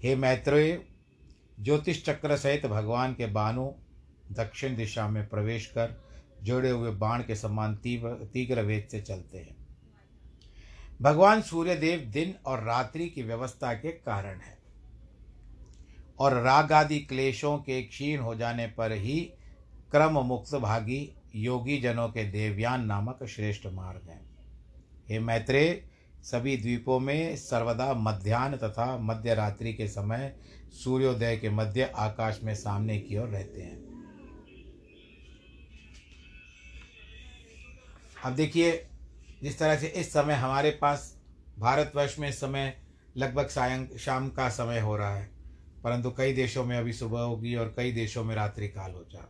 हे 0.04 0.16
मैत्रेय 0.16 0.82
ज्योतिष 1.60 2.04
चक्र 2.06 2.38
सहित 2.38 2.66
भगवान 2.66 3.14
के 3.14 3.26
बानु 3.26 3.70
दक्षिण 4.32 4.76
दिशा 4.76 5.08
में 5.08 5.28
प्रवेश 5.30 5.66
कर 5.66 6.04
जोड़े 6.44 6.70
हुए 6.70 6.92
बाण 6.92 7.24
के 7.24 7.36
समान 7.36 7.76
तीव्र 7.76 8.10
तीव्र 8.10 8.62
वेद 8.62 8.88
से 8.92 9.02
चलते 9.02 9.38
हैं। 9.38 9.56
भगवान 11.02 11.42
सूर्यदेव 11.42 12.00
दिन 12.00 12.34
और 12.46 12.64
रात्रि 12.64 13.10
की 13.10 13.24
व्यवस्था 13.24 13.74
के 13.74 13.92
कारण 13.92 14.40
है। 14.40 14.58
और 16.20 16.34
राग 16.34 16.72
आदि 16.72 17.00
क्लेशों 17.00 17.58
के 17.58 17.82
क्षीण 17.82 18.20
हो 18.20 18.36
जाने 18.36 18.68
पर 18.68 18.92
ही 18.92 19.20
क्रम 19.92 20.20
मुक्त 20.20 20.56
भागी 20.56 21.16
योगी 21.36 21.80
जनों 21.80 22.10
के 22.10 22.24
देवयान 22.32 22.86
नामक 22.86 23.24
श्रेष्ठ 23.24 23.68
मार्ग 23.68 24.10
है। 24.10 24.22
हे 25.10 25.20
मैत्रेय 25.20 25.90
सभी 26.24 26.56
द्वीपों 26.58 27.00
में 27.00 27.36
सर्वदा 27.36 27.94
मध्यान्ह 27.94 28.58
तथा 28.58 28.98
मध्य 28.98 29.34
रात्रि 29.36 29.74
के 29.74 29.88
समय 29.88 30.34
सूर्योदय 30.74 31.38
के 31.38 31.50
मध्य 31.50 31.92
आकाश 31.98 32.40
में 32.44 32.54
सामने 32.56 32.98
की 33.00 33.18
ओर 33.18 33.28
रहते 33.28 33.62
हैं। 33.62 33.78
अब 38.26 38.36
देखिए, 38.36 38.72
जिस 39.44 39.60
तरह 39.60 39.76
से 39.76 39.88
इस 39.88 40.12
समय 40.14 40.34
हमारे 40.34 40.72
पास 40.72 41.14
भारतवर्ष 41.60 42.18
में 42.20 42.28
इस 42.30 42.40
समय 42.40 42.74
लगभग 43.18 43.48
सायं 43.48 43.86
शाम 43.98 44.30
का 44.30 44.50
समय 44.50 44.80
हो 44.80 44.96
रहा 44.98 45.16
है, 45.16 45.30
परंतु 45.84 46.12
कई 46.12 46.34
देशों 46.34 46.66
में 46.66 46.78
अभी 46.78 46.94
सुबह 46.94 47.20
होगी 47.20 47.56
और 47.56 47.74
कई 47.78 47.92
देशों 47.92 48.24
में 48.24 48.36
रात्रि 48.36 48.68
काल 48.68 48.92
हो 48.92 49.06
जा। 49.14 49.26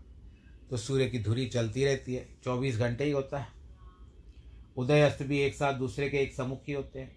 तो 0.69 0.77
सूर्य 0.77 1.07
की 1.09 1.19
धुरी 1.19 1.45
चलती 1.45 1.85
रहती 1.85 2.13
है, 2.13 2.27
चौबीस 2.43 2.77
घंटे 2.77 3.03
ही 3.03 3.11
होता 3.11 3.39
है। 3.39 3.58
उदय 4.79 5.01
अस्त 5.01 5.23
भी 5.23 5.39
एक 5.39 5.55
साथ 5.55 5.73
दूसरे 5.73 6.09
के 6.09 6.17
एक 6.17 6.33
सम्मुख 6.33 6.63
ही 6.67 6.73
होते 6.73 6.99
हैं। 6.99 7.11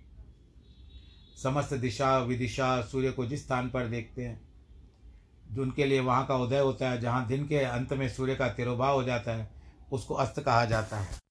समस्त 1.42 1.74
दिशा 1.74 2.18
विदिशा 2.18 2.82
सूर्य 2.82 3.10
को 3.10 3.26
जिस 3.26 3.44
स्थान 3.44 3.70
पर 3.70 3.88
देखते 3.88 4.22
हैं, 4.22 4.40
जो 5.52 5.62
उनके 5.62 5.84
लिए 5.84 6.00
वहाँ 6.00 6.26
का 6.26 6.36
उदय 6.36 6.58
होता 6.58 6.90
है, 6.90 7.00
जहाँ 7.00 7.26
दिन 7.26 7.46
के 7.46 7.58
अंत 7.58 7.92
में 7.92 8.08
सूर्य 8.08 8.34
का 8.34 8.48
तिरुभाव 8.48 8.94
हो 8.94 9.04
जाता 9.04 9.32
है, 9.32 9.50
उसको 9.92 10.14
अस्त 10.14 10.40
कहा 10.40 10.64
जाता 10.64 10.96
है। 10.96 11.22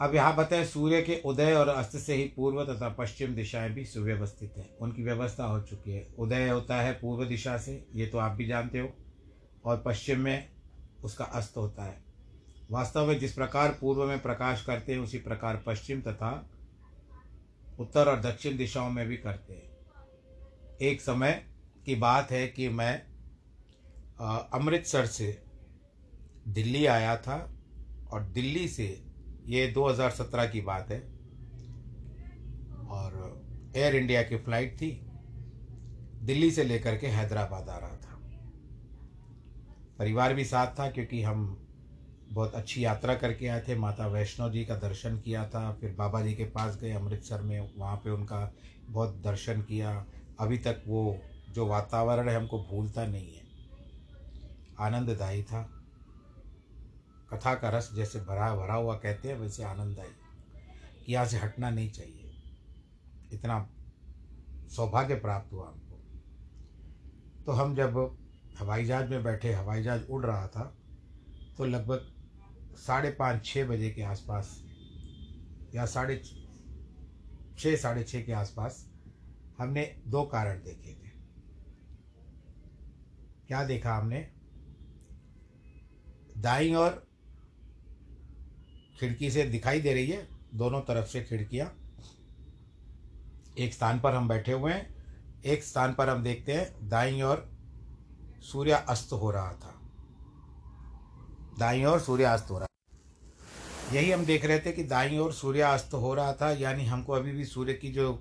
अब 0.00 0.14
यहाँ 0.14 0.36
बताए 0.36 0.64
सूर्य 0.64 1.02
के 1.02 1.20
उदय 1.24 1.52
और 1.52 1.68
अस्त 1.68 1.96
से 1.96 2.14
ही 2.14 2.24
पूर्व 2.24 2.64
तथा 2.64 2.88
पश्चिम 2.88 3.34
दिशाएँ 3.34 3.70
भी 3.70 3.84
सुव्यवस्थित 3.84 4.54
हैं। 4.56 4.76
उनकी 4.76 5.02
व्यवस्था 5.02 5.44
हो 5.44 5.60
चुकी 5.60 5.90
है। 5.90 6.06
उदय 6.18 6.48
होता 6.48 6.80
है 6.80 6.92
पूर्व 6.92 7.24
दिशा 7.24 7.58
से, 7.58 7.86
ये 7.94 8.06
तो 8.06 8.18
आप 8.18 8.32
भी 8.32 8.46
जानते 8.46 8.78
हो। 8.78 8.92
और 9.64 9.82
पश्चिम 9.86 10.20
में 10.20 10.55
उसका 11.06 11.24
अस्त 11.24 11.56
होता 11.56 11.84
है। 11.84 12.04
वास्तव 12.70 13.06
में 13.06 13.18
जिस 13.18 13.32
प्रकार 13.32 13.76
पूर्व 13.80 14.04
में 14.04 14.22
प्रकाश 14.22 14.64
करते 14.64 14.92
हैं, 14.92 15.00
उसी 15.00 15.18
प्रकार 15.18 15.62
पश्चिम 15.66 16.00
तथा 16.00 16.30
उत्तर 17.78 18.08
और 18.08 18.20
दक्षिण 18.20 18.56
दिशाओं 18.56 18.90
में 18.90 19.06
भी 19.08 19.16
करते 19.16 19.54
हैं। 19.54 19.74
एक 20.82 21.00
समय 21.00 21.32
की 21.86 21.94
बात 21.94 22.30
है 22.30 22.46
कि 22.48 22.68
मैं 22.68 22.94
अमृतसर 24.52 25.06
से 25.06 25.26
दिल्ली 26.48 26.84
आया 26.86 27.16
था 27.16 27.36
और 28.12 28.22
दिल्ली 28.32 28.66
से 28.68 28.86
ये 29.46 29.66
2017 29.68 30.46
की 30.46 30.60
बात 30.60 30.90
है 30.90 31.00
और 32.90 33.72
एयर 33.76 33.96
इंडिया 33.96 34.22
की 34.22 34.36
फ़्लाइट 34.36 34.76
थी। 34.76 34.90
दिल्ली 36.22 36.50
से 36.50 36.64
लेकर 36.64 36.96
के 36.96 37.06
हैदराबाद 37.08 37.68
आ 37.68 37.78
रहा 37.78 37.95
परिवार 39.98 40.34
भी 40.34 40.44
साथ 40.44 40.66
था 40.66 40.90
क्योंकि 40.90 41.22
हम 41.22 41.66
बहुत 42.32 42.54
अच्छी 42.54 42.84
यात्रा 42.84 43.14
करके 43.14 43.46
आए 43.46 43.60
थे। 43.68 43.74
माता 43.74 44.06
वैष्णो 44.06 44.50
जी 44.50 44.64
का 44.64 44.76
दर्शन 44.76 45.18
किया 45.18 45.48
था, 45.48 45.72
फिर 45.72 45.94
बाबा 45.94 46.20
जी 46.20 46.34
के 46.34 46.44
पास 46.44 46.76
गए 46.76 46.92
अमृतसर 46.92 47.42
में, 47.42 47.72
वहाँ 47.76 47.96
पे 47.96 48.10
उनका 48.10 48.54
बहुत 48.86 49.22
दर्शन 49.22 49.62
किया। 49.62 50.06
अभी 50.40 50.58
तक 50.58 50.82
वो 50.86 51.18
जो 51.50 51.66
वातावरण 51.66 52.28
है 52.28 52.36
हमको 52.36 52.64
भूलता 52.64 53.06
नहीं 53.06 53.34
है। 53.34 53.42
आनंददायी 54.80 55.42
था। 55.42 55.62
कथा 57.32 57.54
का 57.54 57.68
रस 57.68 57.90
जैसे 57.94 58.20
भरा 58.20 58.56
भरा 58.56 58.74
हुआ 58.74 58.94
कहते 58.94 59.28
हैं, 59.28 59.38
वैसे 59.38 59.64
आनंद 59.64 59.98
आई 59.98 60.06
यहाँ 61.08 61.26
से 61.26 61.36
हटना 61.36 61.70
नहीं 61.70 61.90
चाहिए। 61.90 62.32
इतना 63.32 63.68
सौभाग्य 64.68 65.14
प्राप्त 65.14 65.52
हुआ 65.52 65.68
हमको। 65.68 66.00
तो 67.46 67.52
हम 67.52 67.74
जब 67.74 68.18
हवाई 68.58 68.84
जहाज़ 68.84 69.10
में 69.10 69.22
बैठे, 69.22 69.52
हवाई 69.52 69.82
जहाज़ 69.82 70.04
उड़ 70.04 70.24
रहा 70.26 70.46
था 70.48 70.64
तो 71.58 71.64
लगभग 71.64 72.06
साढ़े 72.76 73.10
पाँच 73.10 73.44
छः 73.44 73.66
बजे 73.68 73.90
के 73.90 74.02
आसपास 74.02 74.62
या 75.74 75.86
साढ़े 75.86 76.22
छः 77.58 77.76
साढ़े 77.76 78.02
छः 78.04 78.24
के 78.24 78.32
आसपास 78.32 78.84
हमने 79.58 79.84
दो 80.06 80.22
कारण 80.24 80.62
देखे 80.62 80.92
थे। 80.92 81.10
क्या 83.48 83.64
देखा 83.64 83.96
हमने? 83.96 84.20
दाई 86.38 86.72
और 86.74 87.06
खिड़की 89.00 89.30
से 89.30 89.44
दिखाई 89.44 89.80
दे 89.80 89.92
रही 89.94 90.06
है, 90.06 90.28
दोनों 90.54 90.80
तरफ़ 90.80 91.06
से 91.06 91.22
खिड़कियाँ। 91.24 91.70
एक 93.58 93.74
स्थान 93.74 94.00
पर 94.00 94.14
हम 94.14 94.28
बैठे 94.28 94.52
हुए 94.52 94.72
हैं, 94.72 94.94
एक 95.44 95.62
स्थान 95.64 95.94
पर 95.94 96.08
हम 96.08 96.22
देखते 96.22 96.52
हैं 96.52 96.88
दाई 96.88 97.20
और 97.20 97.55
सूर्य 98.46 98.84
अस्त 98.88 99.12
हो 99.12 99.30
रहा 99.30 99.52
था। 99.54 99.74
दाई 101.58 101.84
और 101.84 102.00
सूर्य 102.00 102.24
अस्त 102.24 102.50
हो 102.50 102.58
रहा 102.58 102.66
यही 103.92 104.10
हम 104.10 104.24
देख 104.24 104.44
रहे 104.44 104.58
थे 104.58 104.72
कि 104.72 104.82
दाई 104.84 105.18
और 105.18 105.32
सूर्य 105.32 105.60
अस्त 105.60 105.94
हो 105.94 106.14
रहा 106.14 106.32
था, 106.32 106.50
यानी 106.50 106.84
हमको 106.84 107.12
अभी 107.12 107.32
भी 107.32 107.44
सूर्य 107.44 107.74
की 107.74 107.92
जो 107.92 108.12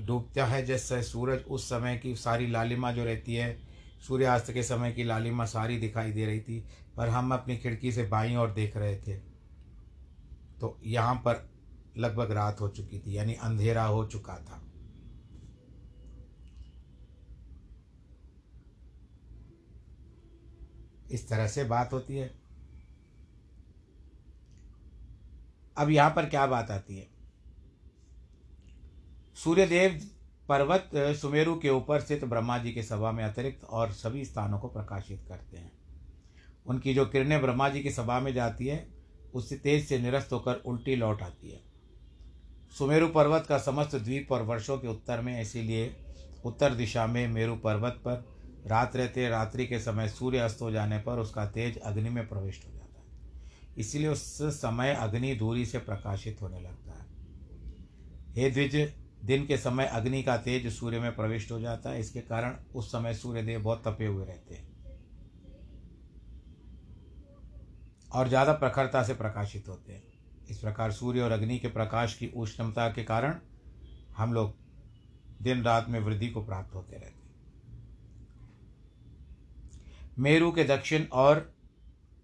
डूबता 0.00 0.46
है, 0.46 0.64
जैसे 0.66 1.02
सूरज 1.02 1.44
उस 1.48 1.68
समय 1.68 1.96
की 1.96 2.14
सारी 2.16 2.46
लालिमा 2.46 2.92
जो 2.92 3.04
रहती 3.04 3.34
है 3.34 3.56
सूर्यास्त 4.06 4.50
के 4.52 4.62
समय 4.62 4.92
की 4.92 5.04
लालिमा 5.04 5.44
सारी 5.44 5.76
दिखाई 5.78 6.12
दे 6.12 6.26
रही 6.26 6.40
थी, 6.40 6.60
पर 6.96 7.08
हम 7.08 7.32
अपनी 7.34 7.56
खिड़की 7.56 7.92
से 7.92 8.02
बाई 8.04 8.34
और 8.34 8.52
देख 8.52 8.76
रहे 8.76 8.96
थे। 8.96 9.16
तो 10.60 10.78
यहाँ 10.84 11.14
पर 11.16 11.48
लगभग 11.98 12.30
रात 12.30 12.60
हो 12.60 12.68
चुकी 12.68 12.98
थी, 12.98 13.16
यानी 13.16 13.34
अंधेरा 13.34 13.84
हो 13.84 14.04
चुका 14.06 14.34
था। 14.34 14.60
इस 21.10 21.28
तरह 21.28 21.48
से 21.48 21.64
बात 21.64 21.92
होती 21.92 22.16
है। 22.16 22.34
अब 25.78 25.90
यहाँ 25.90 26.10
पर 26.10 26.26
क्या 26.26 26.46
बात 26.46 26.70
आती 26.70 26.96
है? 26.96 27.08
सूर्यदेव 29.34 30.00
पर्वत 30.48 30.90
सुमेरु 30.94 31.58
के 31.60 31.70
ऊपर 31.70 32.00
स्थित 32.00 32.24
ब्रह्मा 32.24 32.58
जी 32.58 32.72
के 32.72 32.82
सभा 32.82 33.12
में 33.12 33.24
अतिरिक्त 33.24 33.64
और 33.64 33.92
सभी 33.92 34.24
स्थानों 34.24 34.58
को 34.58 34.68
प्रकाशित 34.68 35.24
करते 35.28 35.56
हैं। 35.56 35.72
उनकी 36.66 36.94
जो 36.94 37.06
किरणें 37.06 37.40
ब्रह्मा 37.40 37.68
जी 37.68 37.80
की 37.80 37.90
सभा 37.90 38.20
में 38.20 38.34
जाती 38.34 38.66
है, 38.66 38.88
उससे 39.34 39.56
तेज 39.56 39.88
से 39.88 39.98
निरस्त 39.98 40.32
होकर 40.32 40.54
उल्टी 40.54 40.96
लौट 40.96 41.22
आती 41.22 41.50
है। 41.50 41.60
सुमेरु 42.78 43.08
पर्वत 43.08 43.46
का 43.46 43.58
समस्त 43.58 43.96
द्वीप 43.96 44.32
और 44.32 44.42
वर्षों 44.42 44.78
के 44.78 44.88
उत्तर 44.88 45.20
में, 45.20 45.42
इसीलिए 45.42 45.96
उत्तर 46.44 46.74
दिशा 46.74 47.06
में 47.06 47.28
मेरु 47.28 47.56
पर्वत 47.56 47.92
पर 47.92 48.33
रात 48.64 48.96
रहते 48.96 49.28
रात्रि 49.28 49.66
के 49.66 49.78
समय 49.78 50.08
सूर्य 50.08 50.38
अस्त 50.38 50.62
हो 50.62 50.70
जाने 50.70 50.98
पर 50.98 51.18
उसका 51.18 51.46
तेज 51.46 51.78
अग्नि 51.78 52.10
में 52.10 52.26
प्रविष्ट 52.28 52.66
हो 52.66 52.72
जाता 52.72 53.00
है। 53.00 53.06
इसीलिए 53.76 54.08
उस 54.08 54.42
समय 54.54 54.94
अग्नि 54.94 55.34
दूरी 55.34 55.64
से 55.66 55.78
प्रकाशित 55.78 56.42
होने 56.42 56.60
लगता 56.60 56.92
है। 56.92 57.06
हे 58.36 58.50
द्विज, 58.50 58.92
दिन 59.24 59.46
के 59.46 59.56
समय 59.56 59.86
अग्नि 59.86 60.22
का 60.22 60.36
तेज 60.36 60.66
सूर्य 60.72 60.98
में 61.00 61.14
प्रविष्ट 61.16 61.50
हो 61.52 61.60
जाता 61.60 61.90
है। 61.90 62.00
इसके 62.00 62.20
कारण 62.20 62.56
उस 62.74 62.90
समय 62.92 63.14
सूर्यदेव 63.14 63.62
बहुत 63.62 63.82
तपे 63.86 64.06
हुए 64.06 64.24
रहते 64.26 64.54
हैं 64.54 64.72
और 68.10 68.28
ज़्यादा 68.28 68.52
प्रखरता 68.52 69.02
से 69.02 69.14
प्रकाशित 69.14 69.68
होते 69.68 69.92
हैं। 69.92 70.02
इस 70.50 70.58
प्रकार 70.58 70.92
सूर्य 70.92 71.20
और 71.20 71.32
अग्नि 71.32 71.58
के 71.58 71.68
प्रकाश 71.68 72.14
की 72.14 72.26
उष्णता 72.36 72.88
के 72.88 73.04
कारण 73.04 73.38
हम 74.16 74.32
लोग 74.32 74.54
दिन 75.42 75.62
रात 75.62 75.88
में 75.88 76.00
वृद्धि 76.00 76.28
को 76.28 76.44
प्राप्त 76.44 76.74
होते 76.74 76.96
रहते 76.96 77.06
हैं। 77.06 77.23
मेरु 80.18 80.52
के 80.52 80.64
दक्षिण 80.64 81.04
और 81.04 81.54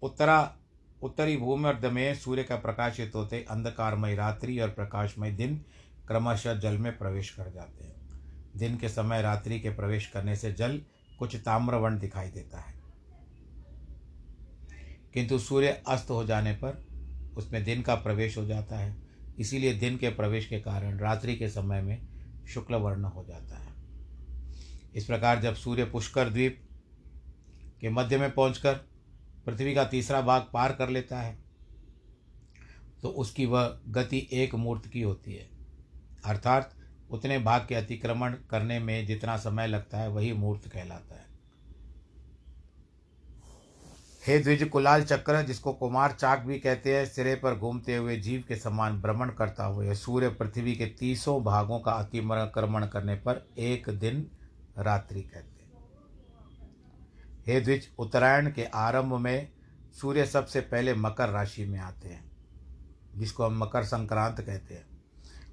उत्तरा, 0.01 0.55
उत्तरी 1.01 1.37
भूमर्ध 1.37 1.85
में 1.85 2.15
सूर्य 2.15 2.43
का 2.43 2.55
प्रकाशित 2.55 3.11
होते 3.15 3.45
अंधकारमय 3.49 4.15
रात्रि 4.15 4.59
और 4.59 4.69
प्रकाशमय 4.69 5.31
दिन 5.31 5.65
क्रमशः 6.07 6.53
जल 6.53 6.77
में 6.77 6.97
प्रवेश 6.97 7.29
कर 7.29 7.49
जाते 7.49 7.83
हैं। 7.83 8.09
दिन 8.55 8.77
के 8.77 8.89
समय 8.89 9.21
रात्रि 9.21 9.59
के 9.59 9.69
प्रवेश 9.69 10.07
करने 10.07 10.35
से 10.35 10.53
जल 10.53 10.81
कुछ 11.19 11.35
ताम्रवर्ण 11.35 11.99
दिखाई 11.99 12.29
देता 12.29 12.59
है। 12.59 12.73
किंतु 15.13 15.39
सूर्य 15.39 15.83
अस्त 15.87 16.09
हो 16.09 16.25
जाने 16.25 16.53
पर 16.53 16.85
उसमें 17.37 17.63
दिन 17.63 17.81
का 17.81 17.95
प्रवेश 17.95 18.37
हो 18.37 18.45
जाता 18.45 18.77
है। 18.77 18.97
इसीलिए 19.39 19.73
दिन 19.73 19.97
के 19.97 20.09
प्रवेश 20.09 20.45
के 20.45 20.59
कारण 20.59 20.97
रात्रि 20.97 21.35
के 21.35 21.49
समय 21.49 21.81
में 21.81 22.07
शुक्ल 22.47 22.75
वर्ण 22.75 23.03
हो 23.03 23.25
जाता 23.25 23.57
है। 23.57 23.73
इस 24.95 25.05
प्रकार 25.05 25.39
जब 25.39 25.55
सूर्य 25.55 25.85
पुष्कर 25.85 26.29
द्वीप 26.29 26.67
के 27.81 27.89
मध्य 27.89 28.17
में 28.17 28.31
पहुंचकर 28.31 28.73
पृथ्वी 29.45 29.73
का 29.73 29.83
तीसरा 29.83 30.21
भाग 30.21 30.47
पार 30.53 30.73
कर 30.73 30.89
लेता 30.89 31.21
है 31.21 31.37
तो 33.01 33.09
उसकी 33.09 33.45
वह 33.45 33.79
गति 33.87 34.29
एक 34.31 34.55
मूर्त 34.55 34.87
की 34.87 35.01
होती 35.01 35.33
है। 35.33 35.49
अर्थात, 36.25 36.75
उतने 37.11 37.39
भाग 37.39 37.65
के 37.69 37.75
अतिक्रमण 37.75 38.33
करने 38.33 38.79
में 38.79 39.05
जितना 39.05 39.37
समय 39.37 39.67
लगता 39.67 39.97
है, 39.97 40.09
वही 40.09 40.33
मूर्त 40.33 40.67
कहलाता 40.67 41.15
है। 41.15 41.25
हे 44.27 44.39
द्विज 44.39 44.63
कुलाल 44.63 45.03
चक्र, 45.03 45.41
जिसको 45.41 45.73
कुमार 45.73 46.11
चाक 46.11 46.39
भी 46.39 46.59
कहते 46.59 46.97
हैं, 46.97 47.05
सिरे 47.05 47.35
पर 47.35 47.55
घूमते 47.55 47.95
हुए 47.95 48.17
जीव 48.17 48.43
के 48.47 48.55
समान 48.55 49.01
भ्रमण 49.01 49.29
करता 49.29 49.65
हुए 49.65 49.95
सूर्य 49.95 50.29
पृथ्वी 50.29 50.75
के 50.75 50.85
तीसों 50.85 51.43
भागों 51.43 51.79
का 51.79 51.91
अतिक्रमण 51.91 52.85
करने 52.85 53.15
पर 53.15 53.47
एक 53.57 53.89
दिन 53.89 54.31
रात्रि 54.77 55.21
कहते 55.21 55.50
हैं 57.47 57.63
द्विज, 57.63 57.89
उत्तरायण 57.99 58.51
के 58.51 58.63
आरंभ 58.63 59.13
में 59.13 59.51
सूर्य 59.93 60.25
सबसे 60.25 60.61
पहले 60.61 60.93
मकर 60.93 61.29
राशि 61.29 61.65
में 61.65 61.79
आते 61.79 62.07
हैं, 62.07 62.31
जिसको 63.15 63.45
हम 63.45 63.63
मकर 63.63 63.83
संक्रांत 63.83 64.41
कहते 64.41 64.73
हैं। 64.73 64.85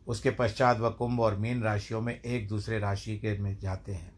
उसके 0.06 0.30
पश्चात 0.30 0.78
वह 0.78 0.90
कुंभ 0.90 1.20
और 1.20 1.36
मीन 1.36 1.62
राशियों 1.62 2.00
में 2.00 2.20
एक 2.20 2.48
दूसरे 2.48 2.78
राशि 2.78 3.16
के 3.18 3.38
में 3.38 3.58
जाते 3.58 3.92
हैं। 3.92 4.12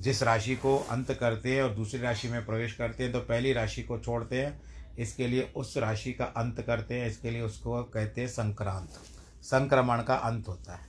जिस 0.00 0.22
राशि 0.22 0.56
को 0.56 0.76
अंत 0.78 1.12
करते 1.12 1.54
हैं 1.54 1.62
और 1.62 1.74
दूसरी 1.74 2.00
राशि 2.00 2.28
में 2.28 2.46
प्रवेश 2.46 2.72
करते 2.72 3.02
हैं 3.04 3.12
तो 3.12 3.20
पहली 3.20 3.52
राशि 3.52 3.82
को 3.82 3.98
छोड़ते 3.98 4.42
हैं। 4.42 4.60
इसके 4.96 5.26
लिए 5.26 5.52
उस 5.56 5.76
राशि 5.76 6.12
का 6.12 6.24
अंत 6.24 6.60
करते 6.60 7.00
हैं, 7.00 7.08
इसके 7.08 7.30
लिए 7.30 7.40
उसको 7.40 7.82
कहते 7.84 8.20
हैं 8.20 8.28
संक्रांत। 8.28 8.90
संक्रमण 9.42 10.02
का 10.02 10.14
अंत 10.14 10.48
होता 10.48 10.74
है। 10.74 10.88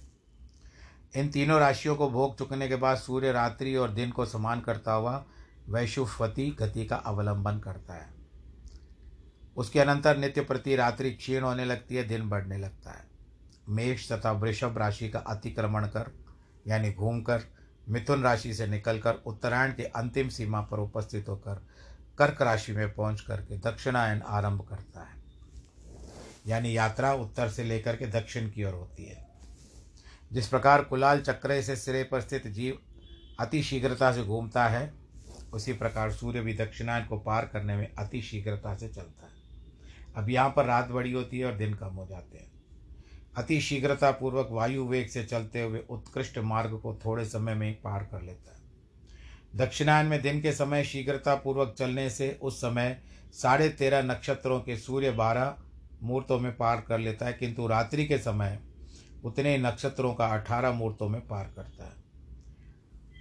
इन 1.15 1.27
तीनों 1.27 1.59
राशियों 1.59 1.95
को 1.95 2.09
भोग 2.09 2.37
चुकने 2.37 2.67
के 2.67 2.75
बाद 2.75 2.97
सूर्य 2.97 3.31
रात्रि 3.31 3.75
और 3.75 3.89
दिन 3.89 4.11
को 4.11 4.25
समान 4.25 4.61
करता 4.61 4.93
हुआ 4.93 5.25
वैशुवती 5.69 6.51
गति 6.51 6.85
का 6.85 6.95
अवलंबन 6.95 7.59
करता 7.59 7.93
है। 7.93 8.09
उसके 9.57 9.79
अनंतर 9.79 10.17
नित्य 10.17 10.41
प्रति 10.41 10.75
रात्रि 10.75 11.11
क्षीण 11.11 11.43
होने 11.43 11.65
लगती 11.65 11.95
है, 11.95 12.03
दिन 12.03 12.29
बढ़ने 12.29 12.57
लगता 12.57 12.91
है। 12.91 13.07
मेष 13.69 14.11
तथा 14.11 14.31
वृषभ 14.31 14.77
राशि 14.77 15.09
का 15.09 15.19
अतिक्रमण 15.19 15.87
कर, 15.87 16.11
यानी 16.67 16.93
घूमकर, 16.93 17.41
मिथुन 17.89 18.23
राशि 18.23 18.53
से 18.53 18.67
निकलकर, 18.67 19.13
उत्तरायण 19.13 19.71
के 19.71 19.83
अंतिम 19.83 20.29
सीमा 20.29 20.61
पर 20.61 20.79
उपस्थित 20.79 21.29
होकर, 21.29 21.67
कर्क 22.17 22.41
राशि 22.41 22.71
में 22.71 22.93
पहुँच 22.93 23.21
करके 23.21 23.57
दक्षिणायन 23.57 24.21
आरंभ 24.21 24.61
करता 24.61 25.01
है। 25.01 25.19
यानी 26.47 26.77
यात्रा 26.77 27.13
उत्तर 27.13 27.49
से 27.49 27.63
लेकर 27.63 27.95
के 27.95 28.07
दक्षिण 28.07 28.49
की 28.49 28.63
ओर 28.63 28.73
होती 28.73 29.05
है। 29.05 29.29
जिस 30.33 30.47
प्रकार 30.47 30.83
कुलाल 30.83 31.21
चक्र 31.21 31.61
से 31.61 31.75
सिरे 31.75 32.03
पर 32.03 32.21
स्थित 32.21 32.47
जीव 32.47 32.79
अति 33.39 33.63
शीघ्रता 33.63 34.11
से 34.11 34.23
घूमता 34.23 34.67
है 34.67 34.98
उसी 35.53 35.73
प्रकार 35.73 36.11
सूर्य 36.11 36.41
भी 36.41 36.53
दक्षिणायन 36.53 37.05
को 37.05 37.17
पार 37.19 37.45
करने 37.45 37.75
में 37.75 37.87
अति 37.93 38.21
शीघ्रता 38.21 38.75
से 38.75 38.87
चलता 38.87 39.25
है। 39.25 39.37
अब 40.15 40.29
यहाँ 40.29 40.49
पर 40.49 40.65
रात 40.65 40.89
बड़ी 40.89 41.11
होती 41.11 41.39
है 41.39 41.45
और 41.45 41.53
दिन 41.53 41.73
कम 41.73 41.93
हो 41.93 42.05
जाते 42.05 42.37
हैं। 42.37 42.47
अति 43.37 43.59
शीघ्रता 43.61 44.11
पूर्वक 44.11 44.47
वायु 44.51 44.85
वेग 44.85 45.07
से 45.07 45.23
चलते 45.23 45.61
हुए 45.61 45.83
उत्कृष्ट 45.89 46.37
मार्ग 46.43 46.79
को 46.79 46.93
थोड़े 47.05 47.25
समय 47.25 47.53
में 47.53 47.73
पार 47.81 48.03
कर 48.03 48.21
लेता 48.21 48.53
है। 48.53 48.57
दक्षिणायन 49.57 50.05
में 50.05 50.21
दिन 50.21 50.41
के 50.41 50.51
समय 50.51 50.83
शीघ्रता 50.83 51.35
पूर्वक 51.35 51.73
चलने 51.77 52.09
से 52.09 52.37
उस 52.41 52.57
समय 52.61 52.97
साढ़े 53.33 53.69
तेरह 53.69 54.01
नक्षत्रों 54.03 54.59
के 54.59 54.77
सूर्य 54.77 55.11
बारह 55.11 55.55
मुहूर्तों 56.03 56.39
में 56.39 56.55
पार 56.57 56.81
कर 56.81 56.99
लेता 56.99 57.25
है, 57.25 57.33
किंतु 57.33 57.67
रात्रि 57.67 58.05
के 58.05 58.17
समय 58.17 58.59
उतने 59.23 59.57
नक्षत्रों 59.57 60.13
का 60.13 60.25
अठारह 60.27 60.71
मुहूर्तों 60.71 61.09
में 61.09 61.21
पार 61.21 61.51
करता 61.55 61.85
है। 61.85 61.97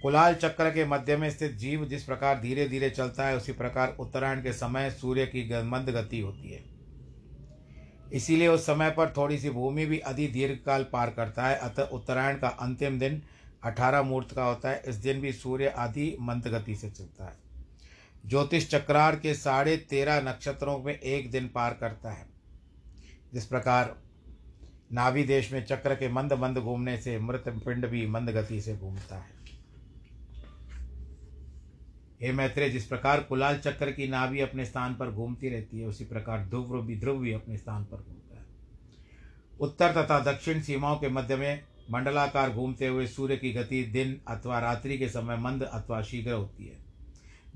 कुलाल 0.01 0.35
चक्र 0.35 0.69
के 0.69 0.85
मध्य 0.85 1.17
में 1.17 1.29
स्थित 1.29 1.51
जीव 1.51 1.85
जिस 1.85 2.03
प्रकार 2.03 2.39
धीरे 2.39 2.67
धीरे 2.67 2.89
चलता 2.89 3.27
है, 3.27 3.37
उसी 3.37 3.51
प्रकार 3.51 3.95
उत्तरायण 3.99 4.43
के 4.43 4.53
समय 4.53 4.91
सूर्य 4.91 5.25
की 5.25 5.63
मंद 5.63 5.89
गति 5.89 6.19
होती 6.19 6.51
है। 6.51 6.63
इसीलिए 8.13 8.47
उस 8.47 8.65
समय 8.65 8.91
पर 8.91 9.13
थोड़ी 9.17 9.39
सी 9.39 9.49
भूमि 9.49 9.85
भी 9.85 9.99
अधि 9.99 10.27
दीर्घकाल 10.27 10.83
पार 10.83 11.09
करता 11.09 11.47
है, 11.47 11.55
अतः 11.55 11.83
उत्तरायण 11.83 12.37
का 12.37 12.47
अंतिम 12.47 12.99
दिन 12.99 13.21
अठारह 13.63 14.01
मुहूर्त 14.01 14.35
का 14.35 14.43
होता 14.43 14.69
है। 14.69 14.83
इस 14.87 14.95
दिन 14.95 15.21
भी 15.21 15.33
सूर्य 15.33 15.67
आदि 15.67 16.17
मंद 16.21 16.47
गति 16.47 16.75
से 16.75 16.89
चलता 16.89 17.25
है। 17.25 17.37
ज्योतिष 18.25 18.69
चक्रार 18.69 19.15
के 19.15 19.33
साढ़े 19.33 19.77
तेरह 19.77 20.21
नक्षत्रों 20.21 20.79
में 20.79 20.99
एक 20.99 21.31
दिन 21.31 21.47
पार 21.47 21.73
करता 21.73 22.11
है। 22.11 22.25
जिस 23.33 23.45
प्रकार 23.45 23.97
नाभि 24.93 25.23
देश 25.23 25.53
में 25.53 25.65
चक्र 25.65 25.95
के 25.95 26.09
मंद 26.09 26.33
मंद 26.33 26.57
घूमने 26.57 26.97
से 26.97 27.19
मृत 27.19 27.43
पिंड 27.47 27.87
भी 27.87 28.07
मंद 28.07 28.29
गति 28.29 28.61
से 28.61 28.77
घूमता 28.77 29.15
है। 29.15 29.38
हे 32.21 32.31
मैत्रेय, 32.31 32.69
जिस 32.69 32.85
प्रकार 32.85 33.19
कुलाल 33.19 33.57
चक्र 33.57 33.91
की 33.91 34.07
नाभि 34.07 34.39
अपने 34.39 34.65
स्थान 34.65 34.95
पर 34.95 35.11
घूमती 35.11 35.49
रहती 35.49 35.79
है, 35.79 35.87
उसी 35.87 36.05
प्रकार 36.05 36.45
ध्रुव 36.45 36.81
भी 36.81 36.99
ध्रुव 36.99 37.17
भी 37.17 37.33
अपने 37.33 37.57
स्थान 37.57 37.83
पर 37.83 37.97
घूमता 37.97 38.39
है। 38.39 38.45
उत्तर 39.59 39.91
तथा 39.91 40.19
दक्षिण 40.19 40.61
सीमाओं 40.61 40.97
के 40.97 41.09
मध्य 41.09 41.35
में 41.35 41.63
मंडलाकार 41.91 42.49
घूमते 42.49 42.87
हुए 42.87 43.07
सूर्य 43.07 43.37
की 43.37 43.53
गति 43.53 43.83
दिन 43.83 44.21
अथवा 44.27 44.59
रात्रि 44.59 44.97
के 44.97 45.09
समय 45.09 45.37
मंद 45.37 45.63
अथवा 45.63 46.01
शीघ्र 46.01 46.31
होती 46.31 46.65
है। 46.65 46.77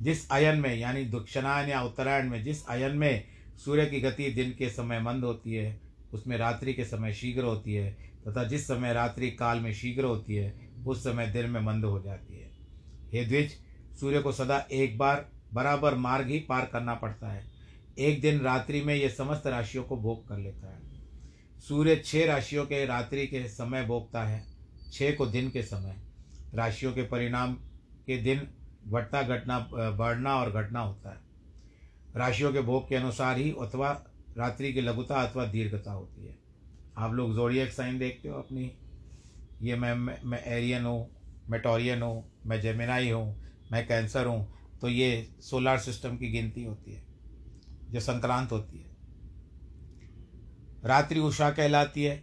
जिस 0.02 0.30
अयन 0.32 0.58
में, 0.58 0.76
यानी 0.76 1.06
दक्षिणायन 1.06 1.70
या 1.70 1.82
उत्तरायण 1.82 2.30
में, 2.30 2.44
जिस 2.44 2.68
अयन 2.68 2.98
में 2.98 3.24
सूर्य 3.66 3.86
की 3.86 4.02
गति 4.02 4.30
दिन 4.30 4.52
के 4.52 4.70
समय 4.70 5.00
मंद 5.00 5.24
होती 5.24 5.54
है, 5.54 5.82
उसमें 6.14 6.38
रात्रि 6.38 6.74
के 6.74 6.86
समय 6.86 7.14
शीघ्र 7.14 7.44
होती 7.44 7.74
है, 7.74 7.92
तथा 8.28 8.44
जिस 8.44 8.68
समय 8.68 8.94
रात्रि 8.94 9.32
काल 9.32 9.60
में 9.60 9.74
शीघ्र 9.74 10.04
होती 10.04 10.36
है, 10.36 10.70
उस 10.88 11.04
समय 11.04 11.28
दिन 11.28 11.50
में 11.50 11.62
मंद 11.62 11.86
हो 11.86 12.02
जाती 12.02 12.34
है। 12.34 12.52
हे 13.14 13.26
द्विज 13.26 13.63
सूर्य 14.00 14.22
को 14.22 14.32
सदा 14.32 14.58
एक 14.72 14.98
बार 14.98 15.26
बराबर 15.54 15.96
मार्ग 15.96 16.28
ही 16.28 16.40
पार 16.40 16.66
करना 16.66 16.94
पड़ता 16.96 17.32
है। 17.32 17.44
एक 18.00 18.22
दिन 18.22 18.40
रात्रि 18.40 18.82
में 18.82 18.96
यह 18.96 19.10
समस्त 19.10 19.48
राशियों 19.48 19.84
को 19.84 19.98
भोग 19.98 20.28
कर 20.28 20.38
लेता 20.38 20.68
है। 20.68 20.82
सूर्य 21.60 21.96
छह 21.96 22.26
राशियों 22.26 22.66
के 22.66 22.86
रात्रि 22.86 23.28
के 23.28 23.48
समय 23.48 23.86
भोगता 23.86 24.24
है 24.24 24.46
छः 24.92 25.16
को 25.16 25.26
दिन 25.26 25.50
के 25.50 25.62
समय। 25.64 25.96
राशियों 26.56 26.94
के 26.94 27.04
परिणाम 27.04 27.54
के 28.08 28.18
दिन 28.18 28.48
घटना 28.88 29.22
घटना, 29.22 29.60
बढ़ना 29.92 30.36
और 30.36 30.52
घटना 30.52 30.80
होता 30.80 31.10
है। 31.10 31.22
राशियों 32.16 32.52
के 32.54 32.62
भोग 32.62 32.88
के 32.90 32.96
अनुसार 32.96 33.38
ही 33.38 33.52
अथवा 33.62 33.92
रात्रि 34.38 34.74
की 34.74 34.82
लघुता 34.82 35.22
अथवा 35.22 35.46
दीर्घता 35.46 35.92
होती 35.92 36.26
है। 36.26 36.38
आप 36.98 37.14
लोग 37.14 37.34
जोड़िए 37.36 37.68
साइन 37.68 38.00
देखते 38.00 38.30
हो 38.30 38.40
अपनी। 38.40 38.72
ये 39.62 39.76
मैं 39.76 39.94
मैं 39.96 40.44
एरियन 40.48 40.86
हूँ, 40.86 41.10
मैं 41.50 41.62
टॉरियन 41.62 42.02
हूँ, 42.02 42.24
मैं 42.46 42.60
जेमिनाई 42.62 43.10
हूँ 43.10 43.44
मैं 43.74 43.86
कैंसर 43.88 44.26
हूँ 44.26 44.48
तो 44.82 44.88
ये 44.90 45.28
सोलार 45.42 45.80
सिस्टम 45.80 46.18
की 46.18 46.32
गिनती 46.32 46.64
होती 46.64 46.94
है 46.94 47.02
जो 47.90 48.00
संक्रांत 48.00 48.52
होती 48.52 48.78
है। 48.78 48.92
रात्रि 50.86 51.20
उषा 51.20 51.50
कहलाती 51.52 52.04
है, 52.04 52.16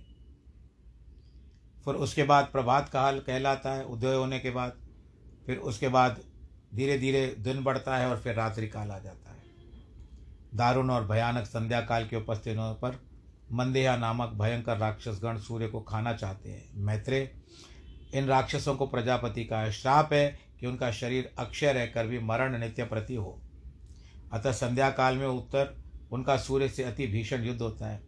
फिर 1.87 1.95
उसके 1.97 2.23
बाद 2.23 2.49
प्रभात 2.53 2.89
काल 2.89 3.19
कहलाता 3.19 3.73
है, 3.73 3.85
उदय 3.85 4.15
होने 4.15 4.39
के 4.39 4.51
बाद, 4.51 4.73
फिर 5.47 5.57
उसके 5.59 5.89
बाद 5.89 6.21
धीरे 6.75 6.99
धीरे 6.99 7.27
दिन 7.39 7.63
बढ़ता 7.65 7.97
है 7.97 8.09
और 8.11 8.19
फिर 8.19 8.35
रात्रि 8.35 8.69
काल 8.69 8.91
आ 8.91 8.99
जाता 8.99 9.31
है। 9.31 9.39
दारुण 10.55 10.91
और 10.91 11.07
भयानक 11.07 11.47
संध्या 11.47 11.81
काल 11.81 12.07
के 12.09 12.17
उपस्थित 12.17 12.57
पर 12.59 13.01
मंदेहा 13.53 13.97
नामक 13.97 14.35
भयंकर 14.35 14.79
राक्षसगण 14.79 15.39
सूर्य 15.39 15.69
को 15.69 15.81
खाना 15.81 16.13
चाहते 16.13 16.51
हैं। 16.51 16.85
मैत्रे 16.85 17.31
इन 18.15 18.27
राक्षसों 18.27 18.75
को 18.75 18.87
प्रजापति 18.87 19.45
का 19.45 19.71
श्राप 19.71 20.13
है 20.13 20.50
कि 20.61 20.67
उनका 20.67 20.91
शरीर 20.91 21.35
अक्षय 21.39 21.73
रहकर 21.73 22.07
भी 22.07 22.19
मरण 22.19 22.59
नित्य 22.59 22.85
प्रति 22.85 23.15
हो। 23.15 23.43
अतः 24.33 24.53
संध्या 24.53 24.91
काल 24.91 25.17
में 25.17 25.27
उत्तर, 25.27 25.83
उनका 26.13 26.37
सूर्य 26.37 26.69
से 26.69 26.85
अति 26.85 27.07
भीषण 27.07 27.45
युद्ध 27.45 27.63
होता 27.63 27.87
है। 27.87 28.03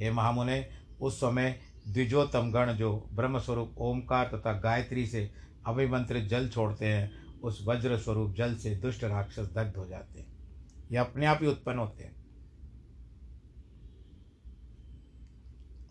हे 0.00 0.10
महामुने, 0.10 0.70
उस 1.00 1.16
समय 1.16 1.60
द्विजोतम 1.88 2.52
गण 2.52 2.72
जो 2.72 3.08
ब्रह्मस्वरूप 3.12 3.74
ओमकार 3.78 4.30
तथा 4.34 4.52
गायत्री 4.52 5.06
से 5.06 5.32
अभिमंत्रित 5.66 6.24
जल 6.24 6.48
छोड़ते 6.48 6.86
हैं, 6.86 7.24
उस 7.40 7.64
वज्र 7.68 7.98
स्वरूप 7.98 8.34
जल 8.34 8.56
से 8.56 8.76
दुष्ट 8.76 9.04
राक्षस 9.04 9.50
दग्ध 9.52 9.76
हो 9.76 9.86
जाते 9.86 10.20
हैं। 10.20 10.26
ये 10.90 10.96
अपने 10.96 11.26
आप 11.26 11.38
ही 11.42 11.48
उत्पन्न 11.48 11.78
होते 11.78 12.04
हैं। 12.04 12.16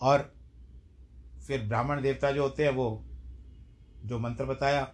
और 0.01 0.33
फिर 1.47 1.61
ब्राह्मण 1.61 2.01
देवता 2.01 2.31
जो 2.31 2.43
होते 2.43 2.63
हैं, 2.63 2.71
वो 2.71 3.05
जो 4.05 4.19
मंत्र 4.19 4.45
बताया 4.45 4.93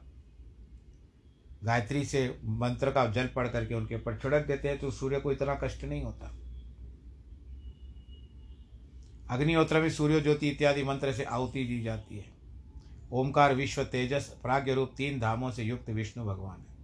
गायत्री 1.64 2.04
से 2.06 2.28
मंत्र 2.44 2.92
का 2.92 3.06
जल 3.06 3.28
पढ़ 3.28 3.48
करके 3.48 3.76
उनके 3.76 3.96
ऊपर 3.96 4.18
छिड़क 4.18 4.46
देते 4.48 4.68
हैं 4.68 4.80
तो 4.80 4.92
सूर्य 4.92 5.20
को 5.20 5.32
इतना 5.32 5.56
कष्ट 5.56 5.84
नहीं 5.84 6.04
होता। 6.04 6.34
अग्निहोत्र 9.30 9.80
में 9.82 9.90
सूर्य 9.90 10.20
ज्योति 10.22 10.50
इत्यादि 10.50 10.84
मंत्र 10.84 11.14
से 11.14 11.24
आहुति 11.24 11.64
दी 11.64 11.82
जाती 11.84 12.18
है। 12.18 12.26
ओमकार 13.12 13.56
विश्व 13.56 13.84
तेजस, 13.84 14.28
प्राग्ञ 14.42 14.74
रूप 14.74 14.94
तीन 14.98 15.20
धामों 15.20 15.52
से 15.52 15.64
युक्त 15.64 15.90
विष्णु 15.90 16.26
भगवान 16.26 16.60
है। 16.60 16.76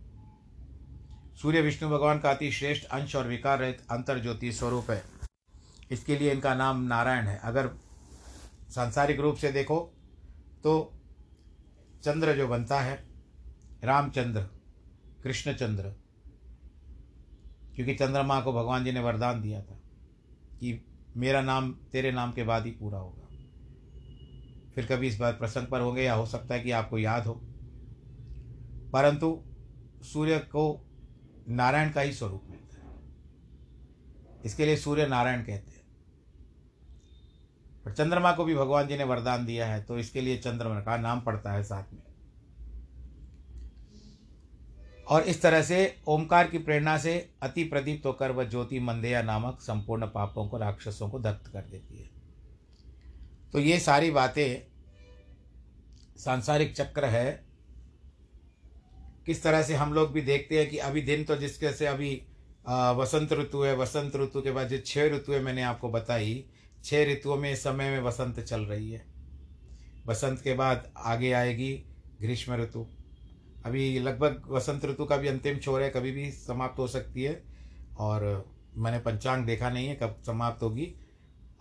सूर्य 1.35 1.61
विष्णु 1.61 1.89
भगवान 1.89 2.19
का 2.19 2.31
अति 2.31 2.51
श्रेष्ठ 2.51 2.85
अंश 2.85 3.15
और 3.15 3.27
विकार 3.27 3.59
रहित 3.59 3.81
अंतर 3.91 4.19
ज्योति 4.19 4.51
स्वरूप 4.51 4.91
है। 4.91 5.03
इसके 5.91 6.17
लिए 6.17 6.31
इनका 6.31 6.53
नाम 6.55 6.83
नारायण 6.83 7.27
है। 7.27 7.39
अगर 7.43 7.69
सांसारिक 8.69 9.19
रूप 9.19 9.35
से 9.35 9.51
देखो 9.51 9.79
तो 10.63 10.93
चंद्र 12.03 12.35
जो 12.35 12.47
बनता 12.47 12.79
है, 12.81 13.03
रामचंद्र। 13.83 14.45
कृष्णचंद्र। 15.23 15.83
क्योंकि 17.75 17.95
चंद्रमा 17.95 18.41
को 18.41 18.53
भगवान 18.53 18.85
जी 18.85 18.91
ने 18.91 18.99
वरदान 18.99 19.41
दिया 19.41 19.61
था 19.61 19.75
कि 20.59 20.85
मेरा 21.17 21.41
नाम 21.41 21.71
तेरे 21.71 22.11
नाम 22.11 22.31
के 22.31 22.43
बाद 22.43 22.65
ही 22.65 22.71
पूरा 22.71 22.99
होगा। 22.99 23.27
फिर 24.75 24.85
कभी 24.85 25.07
इस 25.07 25.19
बार 25.19 25.33
प्रसंग 25.33 25.67
पर 25.67 25.81
होंगे 25.81 26.03
या 26.03 26.13
हो 26.13 26.25
सकता 26.25 26.55
है 26.55 26.61
कि 26.61 26.71
आपको 26.71 26.97
याद 26.97 27.25
हो। 27.25 27.41
परंतु 28.93 29.43
सूर्य 30.03 30.39
को 30.39 30.85
नारायण 31.49 31.91
का 31.91 32.01
ही 32.01 32.11
स्वरूप 32.11 32.43
मिलता 32.49 32.87
है। 32.87 32.95
इसके 34.45 34.65
लिए 34.65 34.77
सूर्य 34.77 35.07
नारायण 35.07 35.39
कहते 35.39 35.71
हैं। 35.71 35.83
पर 37.85 37.93
चंद्रमा 37.93 38.31
को 38.31 38.45
भी 38.45 38.55
भगवान 38.55 38.87
जी 38.87 38.97
ने 38.97 39.03
वरदान 39.03 39.45
दिया 39.45 39.67
है 39.67 39.83
तो 39.83 39.97
इसके 39.97 40.21
लिए 40.21 40.37
चंद्रमा 40.37 40.81
का 40.81 40.97
नाम 40.97 41.21
पड़ता 41.21 41.51
है 41.51 41.63
साथ 41.63 41.93
में। 41.93 42.12
और 45.07 45.21
इस 45.21 45.41
तरह 45.41 45.61
से 45.61 45.95
ओमकार 46.07 46.47
की 46.47 46.57
प्रेरणा 46.57 46.97
से 46.97 47.29
अति 47.43 47.63
प्रदीप्त 47.63 48.05
होकर 48.05 48.31
वह 48.31 48.43
ज्योति 48.43 48.79
मंदेया 48.79 49.21
नामक 49.21 49.61
संपूर्ण 49.61 50.05
पापों 50.05 50.47
को, 50.47 50.57
राक्षसों 50.57 51.09
को 51.09 51.19
दग्ध 51.19 51.51
कर 51.51 51.61
देती 51.61 51.97
है। 51.97 52.09
तो 53.51 53.59
ये 53.59 53.79
सारी 53.79 54.11
बातें 54.11 54.71
सांसारिक 56.17 56.75
चक्र 56.75 57.05
है। 57.05 57.43
किस 59.25 59.43
तरह 59.43 59.63
से 59.63 59.75
हम 59.75 59.93
लोग 59.93 60.11
भी 60.11 60.21
देखते 60.21 60.59
हैं 60.59 60.69
कि 60.69 60.77
अभी 60.77 61.01
दिन 61.01 61.23
तो 61.23 61.35
जिसके 61.35 61.71
से 61.73 61.85
अभी 61.87 62.15
वसंत 62.69 63.33
ऋतु 63.33 63.61
है, 63.61 63.75
वसंत 63.75 64.15
ऋतु 64.15 64.41
के 64.41 64.51
बाद 64.51 64.67
जो 64.67 64.77
छः 64.77 65.09
ऋतुएँ 65.15 65.39
मैंने 65.39 65.61
आपको 65.61 65.89
बताई 65.89 66.45
छः 66.83 67.05
ऋतुओं 67.11 67.37
में 67.37 67.51
इस 67.51 67.63
समय 67.63 67.89
में 67.89 67.99
वसंत 68.01 68.39
चल 68.39 68.61
रही 68.61 68.91
है। 68.91 69.05
वसंत 70.07 70.41
के 70.41 70.53
बाद 70.53 70.91
आगे 70.97 71.31
आएगी 71.31 71.73
ग्रीष्म 72.21 72.55
ऋतु। 72.55 72.87
अभी 73.65 73.99
लगभग 73.99 74.43
वसंत 74.47 74.85
ऋतु 74.85 75.05
का 75.05 75.17
भी 75.17 75.27
अंतिम 75.27 75.57
छोर 75.57 75.81
है 75.81 75.89
कभी 75.89 76.11
भी 76.11 76.31
समाप्त 76.31 76.79
हो 76.79 76.87
सकती 76.87 77.23
है। 77.23 77.43
और 77.97 78.45
मैंने 78.77 78.99
पंचांग 78.99 79.45
देखा 79.45 79.69
नहीं 79.69 79.87
है 79.87 79.95
कब 79.95 80.21
समाप्त 80.25 80.63
होगी। 80.63 80.93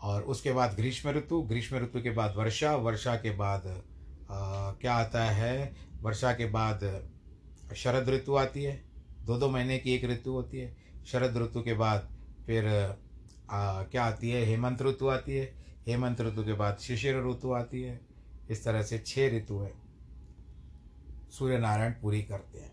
और 0.02 0.22
उसके 0.22 0.52
बाद 0.52 0.74
ग्रीष्म 0.76 1.10
ऋतु 1.10 1.42
ग्रीष्म 1.42 1.76
ऋतु 1.76 2.02
के 2.02 2.10
बाद 2.10 2.34
वर्षा 2.36 2.76
वर्षा 2.76 3.16
के 3.16 3.30
बाद 3.30 3.82
आ, 4.30 4.72
क्या 4.72 4.94
आता 4.94 5.24
है? 5.24 5.76
वर्षा 6.02 6.32
के 6.32 6.46
बाद 6.46 7.08
शरद 7.76 8.08
ऋतु 8.08 8.36
आती 8.36 8.62
है 8.62 8.84
दो 9.26 9.38
दो 9.38 9.48
महीने 9.48 9.78
की 9.78 9.94
एक 9.94 10.04
ऋतु 10.04 10.30
होती 10.30 10.58
है। 10.58 10.76
शरद 11.06 11.38
ऋतु 11.38 11.62
के 11.62 11.74
बाद 11.74 12.08
फिर 12.46 12.66
आ, 13.50 13.82
क्या 13.82 14.04
आती 14.04 14.30
है? 14.30 14.44
हेमंत 14.44 14.82
ऋतु 14.82 15.08
आती 15.08 15.36
है। 15.36 15.54
हेमंत 15.86 16.20
ऋतु 16.20 16.44
के 16.44 16.52
बाद 16.52 16.78
शिशिर 16.78 17.30
ऋतु 17.30 17.52
आती 17.52 17.82
है। 17.82 18.00
इस 18.50 18.64
तरह 18.64 18.82
से 18.82 18.98
छः 18.98 19.36
ऋतु 19.36 19.58
है। 19.58 19.82
सूर्य 21.33 21.59
नारायण 21.59 21.92
पूरी 21.92 22.23
करते 22.23 22.59
हैं। 22.59 22.71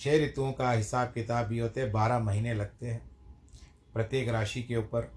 छः 0.00 0.24
ऋतुओं 0.24 0.52
का 0.52 0.70
हिसाब 0.70 1.08
किताब 1.08 1.46
भी 1.46 1.58
होते 1.58 1.80
हैं, 1.80 1.90
बारह 1.92 2.18
महीने 2.18 2.54
लगते 2.54 2.86
हैं। 2.86 3.00
प्रत्येक 3.94 4.28
राशि 4.28 4.62
के 4.62 4.76
ऊपर 4.76 5.10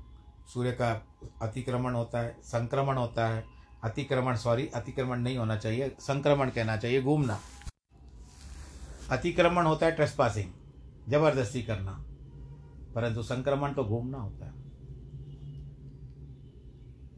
सूर्य 0.54 0.72
का 0.72 0.92
अतिक्रमण 1.42 1.94
होता 1.94 2.20
है, 2.20 2.36
संक्रमण 2.44 2.98
होता 2.98 3.28
है। 3.28 3.44
अतिक्रमण 3.84 4.36
सॉरी 4.36 4.68
अतिक्रमण 4.68 5.20
नहीं 5.20 5.38
होना 5.38 5.58
चाहिए, 5.58 5.90
संक्रमण 6.00 6.50
कहना 6.50 6.78
चाहिए, 6.78 7.02
घूमना। 7.02 7.40
अतिक्रमण 9.12 9.66
होता 9.66 9.86
है 9.86 9.92
ट्रेसपासिंग 9.92 10.52
ज़बरदस्ती 11.10 11.62
करना, 11.64 11.92
परंतु 12.96 13.24
संक्रमण 13.24 13.74
तो 13.74 13.84
घूमना 13.84 14.18
होता 14.18 14.46
है। 14.46 14.54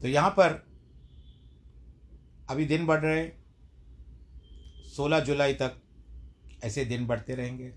तो 0.02 0.08
यहाँ 0.08 0.30
पर 0.30 0.64
अभी 2.50 2.66
दिन 2.66 2.86
बढ़ 2.86 3.00
रहे 3.00 3.22
सोलह 4.98 5.20
जुलाई 5.20 5.54
तक 5.54 5.76
ऐसे 6.64 6.86
दिन 6.86 7.08
बढ़ते 7.08 7.36
रहेंगे। 7.36 7.74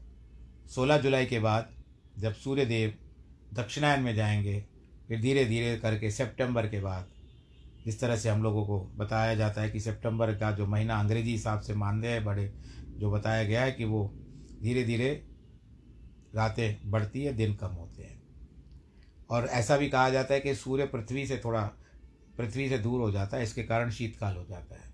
सोलह 0.75 0.99
जुलाई 0.99 1.27
के 1.27 1.41
बाद 1.41 1.75
जब 2.19 2.35
सूर्य 2.35 2.65
देव 2.65 2.95
दक्षिणायन 3.55 4.03
में 4.03 4.15
जाएँगे, 4.15 4.67
फिर 5.09 5.21
धीरे 5.21 5.45
धीरे 5.45 5.77
करके 5.77 6.11
सितंबर 6.11 6.69
के 6.69 6.81
बाद 6.81 7.09
जिस 7.85 8.01
तरह 8.01 8.17
से 8.17 8.29
हम 8.29 8.43
लोगों 8.43 8.67
को 8.67 8.81
बताया 8.81 9.35
जाता 9.35 9.63
है 9.63 9.71
कि 9.71 9.81
सितंबर 9.81 10.35
का 10.35 10.53
जो 10.53 10.67
महीना 10.67 11.01
अंग्रेज़ी 11.01 11.31
हिसाब 11.31 11.61
से 11.61 11.75
मानते 11.75 12.09
हैं, 12.09 12.25
बड़े 12.25 12.55
जो 12.97 13.11
बताया 13.11 13.45
गया 13.45 13.63
है 13.63 13.73
कि 13.73 13.85
वो 13.85 14.15
धीरे 14.63 14.85
धीरे 14.85 15.27
रातें 16.35 16.91
बढ़ती 16.91 17.25
है, 17.25 17.33
दिन 17.33 17.55
कम 17.55 17.69
होते 17.69 18.03
हैं। 18.03 18.23
और 19.31 19.47
ऐसा 19.47 19.77
भी 19.77 19.89
कहा 19.89 20.11
जाता 20.11 20.35
है 20.35 20.41
कि 20.41 20.55
सूर्य 20.55 20.87
पृथ्वी 20.87 21.27
से 21.27 21.41
थोड़ा, 21.45 21.71
पृथ्वी 22.39 22.69
से 22.69 22.79
दूर 22.79 23.01
हो 23.01 23.11
जाता 23.11 23.37
है, 23.37 23.43
इसके 23.43 23.63
कारण 23.63 23.91
शीतकाल 23.91 24.37
हो 24.37 24.45
जाता 24.45 24.75
है। 24.75 24.93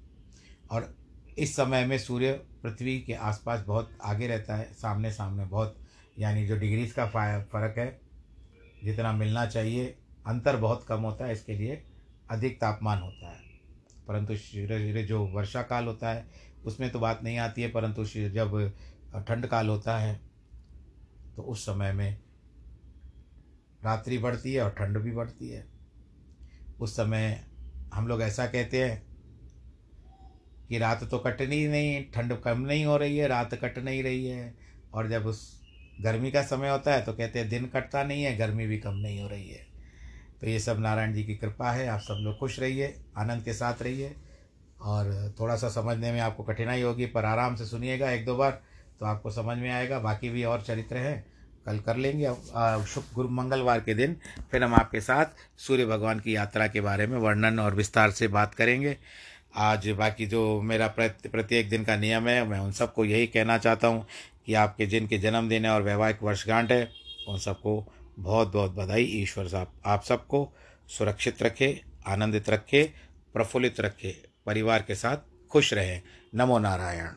और 0.70 1.05
इस 1.38 1.54
समय 1.56 1.84
में 1.86 1.98
सूर्य 1.98 2.32
पृथ्वी 2.62 2.98
के 3.00 3.12
आसपास 3.12 3.64
बहुत 3.66 3.90
आगे 4.04 4.26
रहता 4.26 4.56
है 4.56 4.72
सामने 4.72 5.10
सामने 5.12 5.44
बहुत, 5.44 5.76
यानी 6.18 6.46
जो 6.46 6.56
डिग्रीज 6.56 6.92
का 6.92 7.06
फ़र्क 7.06 7.78
है, 7.78 8.00
जितना 8.84 9.12
मिलना 9.12 9.46
चाहिए, 9.46 9.86
अंतर 10.26 10.56
बहुत 10.56 10.84
कम 10.88 11.00
होता 11.00 11.26
है, 11.26 11.32
इसके 11.32 11.54
लिए 11.54 11.82
अधिक 12.30 12.60
तापमान 12.60 13.02
होता 13.02 13.30
है। 13.30 13.44
परंतु 14.08 14.34
धीरे 14.34 14.78
धीरे 14.78 15.02
जो 15.02 15.24
वर्षा 15.26 15.62
काल 15.62 15.84
होता 15.84 16.10
है, 16.10 16.26
उसमें 16.64 16.90
तो 16.90 16.98
बात 16.98 17.22
नहीं 17.22 17.38
आती 17.38 17.62
है, 17.62 17.68
परंतु 17.68 18.04
जब 18.04 18.72
ठंड 19.28 19.46
काल 19.46 19.68
होता 19.68 19.98
है 19.98 20.20
तो 21.36 21.42
उस 21.42 21.64
समय 21.66 21.92
में 21.92 22.18
रात्रि 23.84 24.18
बढ़ती 24.18 24.52
है 24.54 24.62
और 24.62 24.70
ठंड 24.70 24.98
भी 24.98 25.10
बढ़ती 25.10 25.48
है। 25.48 25.66
उस 26.80 26.96
समय 26.96 27.44
हम 27.94 28.08
लोग 28.08 28.22
ऐसा 28.22 28.46
कहते 28.46 28.84
हैं 28.84 29.15
कि 30.68 30.78
रात 30.78 31.04
तो 31.04 31.18
कटनी 31.18 31.66
नहीं 31.68 32.04
ठंड 32.14 32.36
कम 32.42 32.60
नहीं 32.60 32.84
हो 32.84 32.96
रही 32.96 33.16
है, 33.18 33.28
रात 33.28 33.54
कट 33.54 33.78
नहीं 33.78 34.02
रही 34.02 34.26
है। 34.26 34.54
और 34.94 35.08
जब 35.08 35.26
उस 35.26 35.40
गर्मी 36.00 36.30
का 36.30 36.42
समय 36.42 36.70
होता 36.70 36.94
है 36.94 37.02
तो 37.02 37.12
कहते 37.12 37.38
हैं, 37.38 37.48
दिन 37.48 37.66
कटता 37.66 38.02
नहीं 38.04 38.22
है, 38.24 38.36
गर्मी 38.36 38.66
भी 38.66 38.78
कम 38.78 38.94
नहीं 38.94 39.20
हो 39.20 39.28
रही 39.28 39.48
है। 39.48 39.66
तो 40.40 40.46
ये 40.46 40.58
सब 40.60 40.80
नारायण 40.80 41.12
जी 41.14 41.24
की 41.24 41.34
कृपा 41.34 41.70
है, 41.70 41.86
आप 41.88 42.00
सब 42.00 42.18
लोग 42.20 42.38
खुश 42.38 42.58
रहिए, 42.60 42.94
आनंद 43.18 43.44
के 43.44 43.52
साथ 43.52 43.82
रहिए। 43.82 44.14
और 44.80 45.34
थोड़ा 45.40 45.54
सा 45.56 45.68
समझने 45.70 46.12
में 46.12 46.20
आपको 46.20 46.42
कठिनाई 46.42 46.82
होगी, 46.82 47.06
पर 47.06 47.24
आराम 47.24 47.54
से 47.56 47.64
सुनिएगा 47.66 48.10
एक 48.10 48.24
दो 48.26 48.34
बार 48.36 48.60
तो 49.00 49.06
आपको 49.06 49.30
समझ 49.30 49.56
में 49.58 49.70
आएगा। 49.70 49.98
बाकी 49.98 50.28
भी 50.30 50.44
और 50.44 50.62
चरित्र 50.62 50.96
हैं, 50.96 51.24
कल 51.66 51.78
कर 51.78 51.96
लेंगे। 51.96 52.26
शुभ 52.86 53.04
गुरु 53.14 53.28
मंगलवार 53.28 53.80
के 53.80 53.94
दिन 53.94 54.16
फिर 54.50 54.64
हम 54.64 54.74
आपके 54.74 55.00
साथ 55.00 55.26
सूर्य 55.58 55.86
भगवान 55.86 56.20
की 56.20 56.34
यात्रा 56.36 56.66
के 56.66 56.80
बारे 56.80 57.06
में 57.06 57.18
वर्णन 57.18 57.58
और 57.58 57.74
विस्तार 57.74 58.10
से 58.10 58.28
बात 58.28 58.54
करेंगे। 58.54 58.96
आज 59.56 59.88
बाकी 59.88 60.26
जो 60.26 60.60
मेरा 60.62 60.86
प्रत्येक 60.86 61.68
दिन 61.68 61.84
का 61.84 61.96
नियम 61.96 62.28
है, 62.28 62.46
मैं 62.48 62.58
उन 62.58 62.72
सबको 62.72 63.04
यही 63.04 63.26
कहना 63.26 63.58
चाहता 63.58 63.88
हूँ 63.88 64.06
कि 64.46 64.54
आपके 64.54 64.86
जिनके 64.86 65.18
जन्मदिन 65.18 65.64
है 65.64 65.70
और 65.70 65.82
वैवाहिक 65.82 66.22
वर्षगांठ 66.22 66.72
है, 66.72 66.92
उन 67.28 67.38
सबको 67.38 67.92
बहुत 68.18 68.52
बहुत 68.52 68.74
बधाई। 68.74 69.04
ईश्वर 69.04 69.48
साहब, 69.48 69.72
आप 69.86 70.04
सबको 70.04 70.48
सुरक्षित 70.88 71.42
रखे, 71.42 71.80
आनंदित 72.06 72.50
रखे, 72.50 72.82
प्रफुल्लित 73.34 73.80
रखे, 73.80 74.14
परिवार 74.46 74.82
के 74.82 74.94
साथ 74.94 75.16
खुश 75.50 75.72
रहें। 75.74 76.02
नमो 76.34 76.58
नारायण। 76.58 77.08